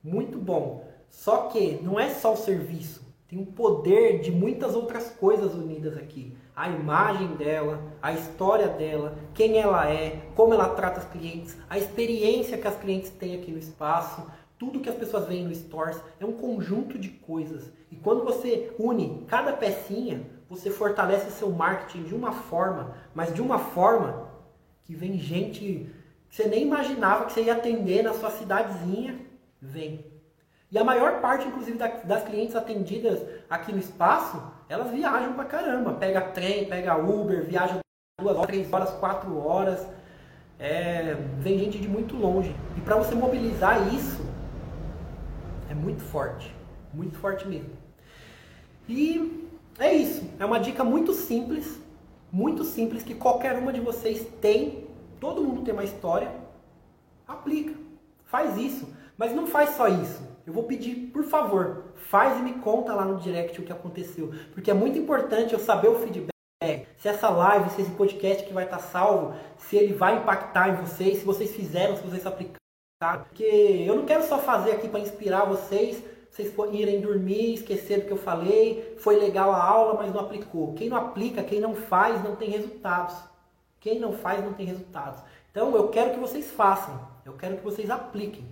[0.03, 0.85] Muito bom.
[1.09, 5.95] Só que não é só o serviço, tem o poder de muitas outras coisas unidas
[5.95, 6.35] aqui.
[6.53, 11.77] A imagem dela, a história dela, quem ela é, como ela trata os clientes, a
[11.77, 14.25] experiência que as clientes têm aqui no espaço,
[14.61, 17.71] tudo que as pessoas veem no Stores é um conjunto de coisas.
[17.89, 23.41] E quando você une cada pecinha, você fortalece seu marketing de uma forma, mas de
[23.41, 24.29] uma forma
[24.83, 25.89] que vem gente
[26.29, 29.17] que você nem imaginava que você ia atender na sua cidadezinha,
[29.59, 30.05] vem.
[30.71, 34.39] E a maior parte, inclusive, das clientes atendidas aqui no espaço,
[34.69, 35.93] elas viajam pra caramba.
[35.93, 37.79] Pega trem, pega Uber, viaja
[38.21, 39.87] duas horas, três horas, quatro horas.
[40.59, 42.55] É, vem gente de muito longe.
[42.77, 44.29] E para você mobilizar isso,
[45.71, 46.53] é muito forte.
[46.93, 47.71] Muito forte mesmo.
[48.87, 49.49] E
[49.79, 50.29] é isso.
[50.37, 51.79] É uma dica muito simples.
[52.31, 54.87] Muito simples que qualquer uma de vocês tem.
[55.19, 56.29] Todo mundo tem uma história.
[57.25, 57.73] Aplica.
[58.25, 58.87] Faz isso.
[59.17, 60.29] Mas não faz só isso.
[60.45, 64.33] Eu vou pedir, por favor, faz e me conta lá no direct o que aconteceu.
[64.53, 66.31] Porque é muito importante eu saber o feedback.
[66.97, 70.75] Se essa live, se esse podcast que vai estar salvo, se ele vai impactar em
[70.75, 72.60] vocês, se vocês fizeram, se vocês aplicaram.
[73.23, 78.05] Porque eu não quero só fazer aqui para inspirar vocês vocês irem dormir, esquecer do
[78.05, 80.73] que eu falei, foi legal a aula, mas não aplicou.
[80.73, 83.15] Quem não aplica, quem não faz, não tem resultados.
[83.81, 85.21] Quem não faz, não tem resultados.
[85.51, 88.45] Então eu quero que vocês façam, eu quero que vocês apliquem.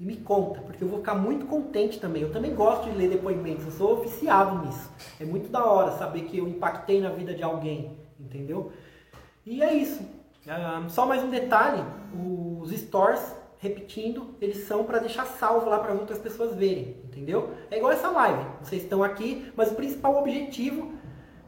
[0.00, 2.22] E me conta, porque eu vou ficar muito contente também.
[2.22, 4.90] Eu também gosto de ler depoimentos, eu sou oficiado nisso.
[5.20, 8.72] É muito da hora saber que eu impactei na vida de alguém, entendeu?
[9.44, 10.02] E é isso.
[10.46, 11.84] Uh, só mais um detalhe,
[12.14, 17.50] os stores repetindo, eles são para deixar salvo lá para outras pessoas verem, entendeu?
[17.70, 20.92] É igual essa live, vocês estão aqui, mas o principal objetivo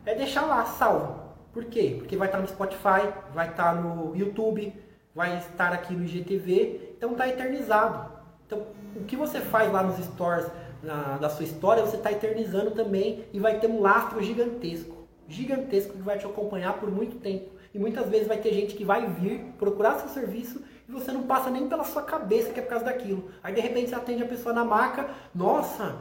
[0.05, 1.21] é deixar lá salvo.
[1.53, 1.95] Por quê?
[1.99, 4.73] Porque vai estar no Spotify, vai estar no YouTube,
[5.15, 8.11] vai estar aqui no IGTV, então está eternizado.
[8.47, 10.47] Então, o que você faz lá nos stores
[10.83, 15.93] na, da sua história, você está eternizando também e vai ter um lastro gigantesco, gigantesco
[15.93, 17.51] que vai te acompanhar por muito tempo.
[17.73, 21.23] E muitas vezes vai ter gente que vai vir procurar seu serviço e você não
[21.23, 23.31] passa nem pela sua cabeça que é por causa daquilo.
[23.43, 25.97] Aí de repente você atende a pessoa na maca, nossa,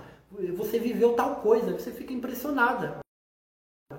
[0.57, 2.97] você viveu tal coisa, você fica impressionada.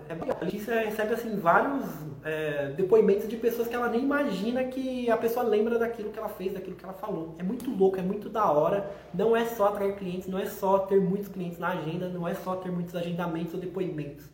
[0.09, 1.85] É, a Letícia recebe assim vários
[2.25, 6.29] é, depoimentos de pessoas que ela nem imagina que a pessoa lembra daquilo que ela
[6.29, 7.35] fez, daquilo que ela falou.
[7.39, 8.91] É muito louco, é muito da hora.
[9.15, 12.35] Não é só atrair clientes, não é só ter muitos clientes na agenda, não é
[12.35, 14.29] só ter muitos agendamentos ou depoimentos.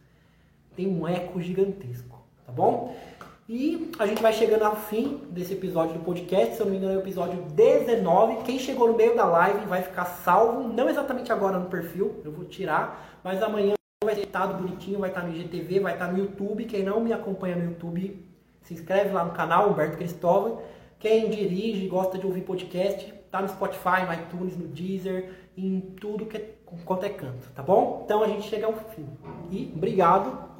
[0.75, 2.95] Tem um eco gigantesco, tá bom?
[3.49, 6.79] E a gente vai chegando ao fim desse episódio do podcast, se eu não me
[6.79, 8.43] engano é o episódio 19.
[8.43, 12.33] Quem chegou no meio da live vai ficar salvo, não exatamente agora no perfil, eu
[12.33, 16.19] vou tirar, mas amanhã vai ser editado bonitinho, vai estar no IGTV, vai estar no
[16.19, 16.65] YouTube.
[16.65, 18.27] Quem não me acompanha no YouTube,
[18.63, 20.61] se inscreve lá no canal, Humberto Cristóvão.
[20.99, 26.27] Quem dirige, gosta de ouvir podcast, tá no Spotify, no iTunes, no Deezer, em tudo
[26.27, 28.03] que é, quanto é canto, tá bom?
[28.05, 29.07] Então a gente chega ao fim.
[29.53, 30.56] E obrigado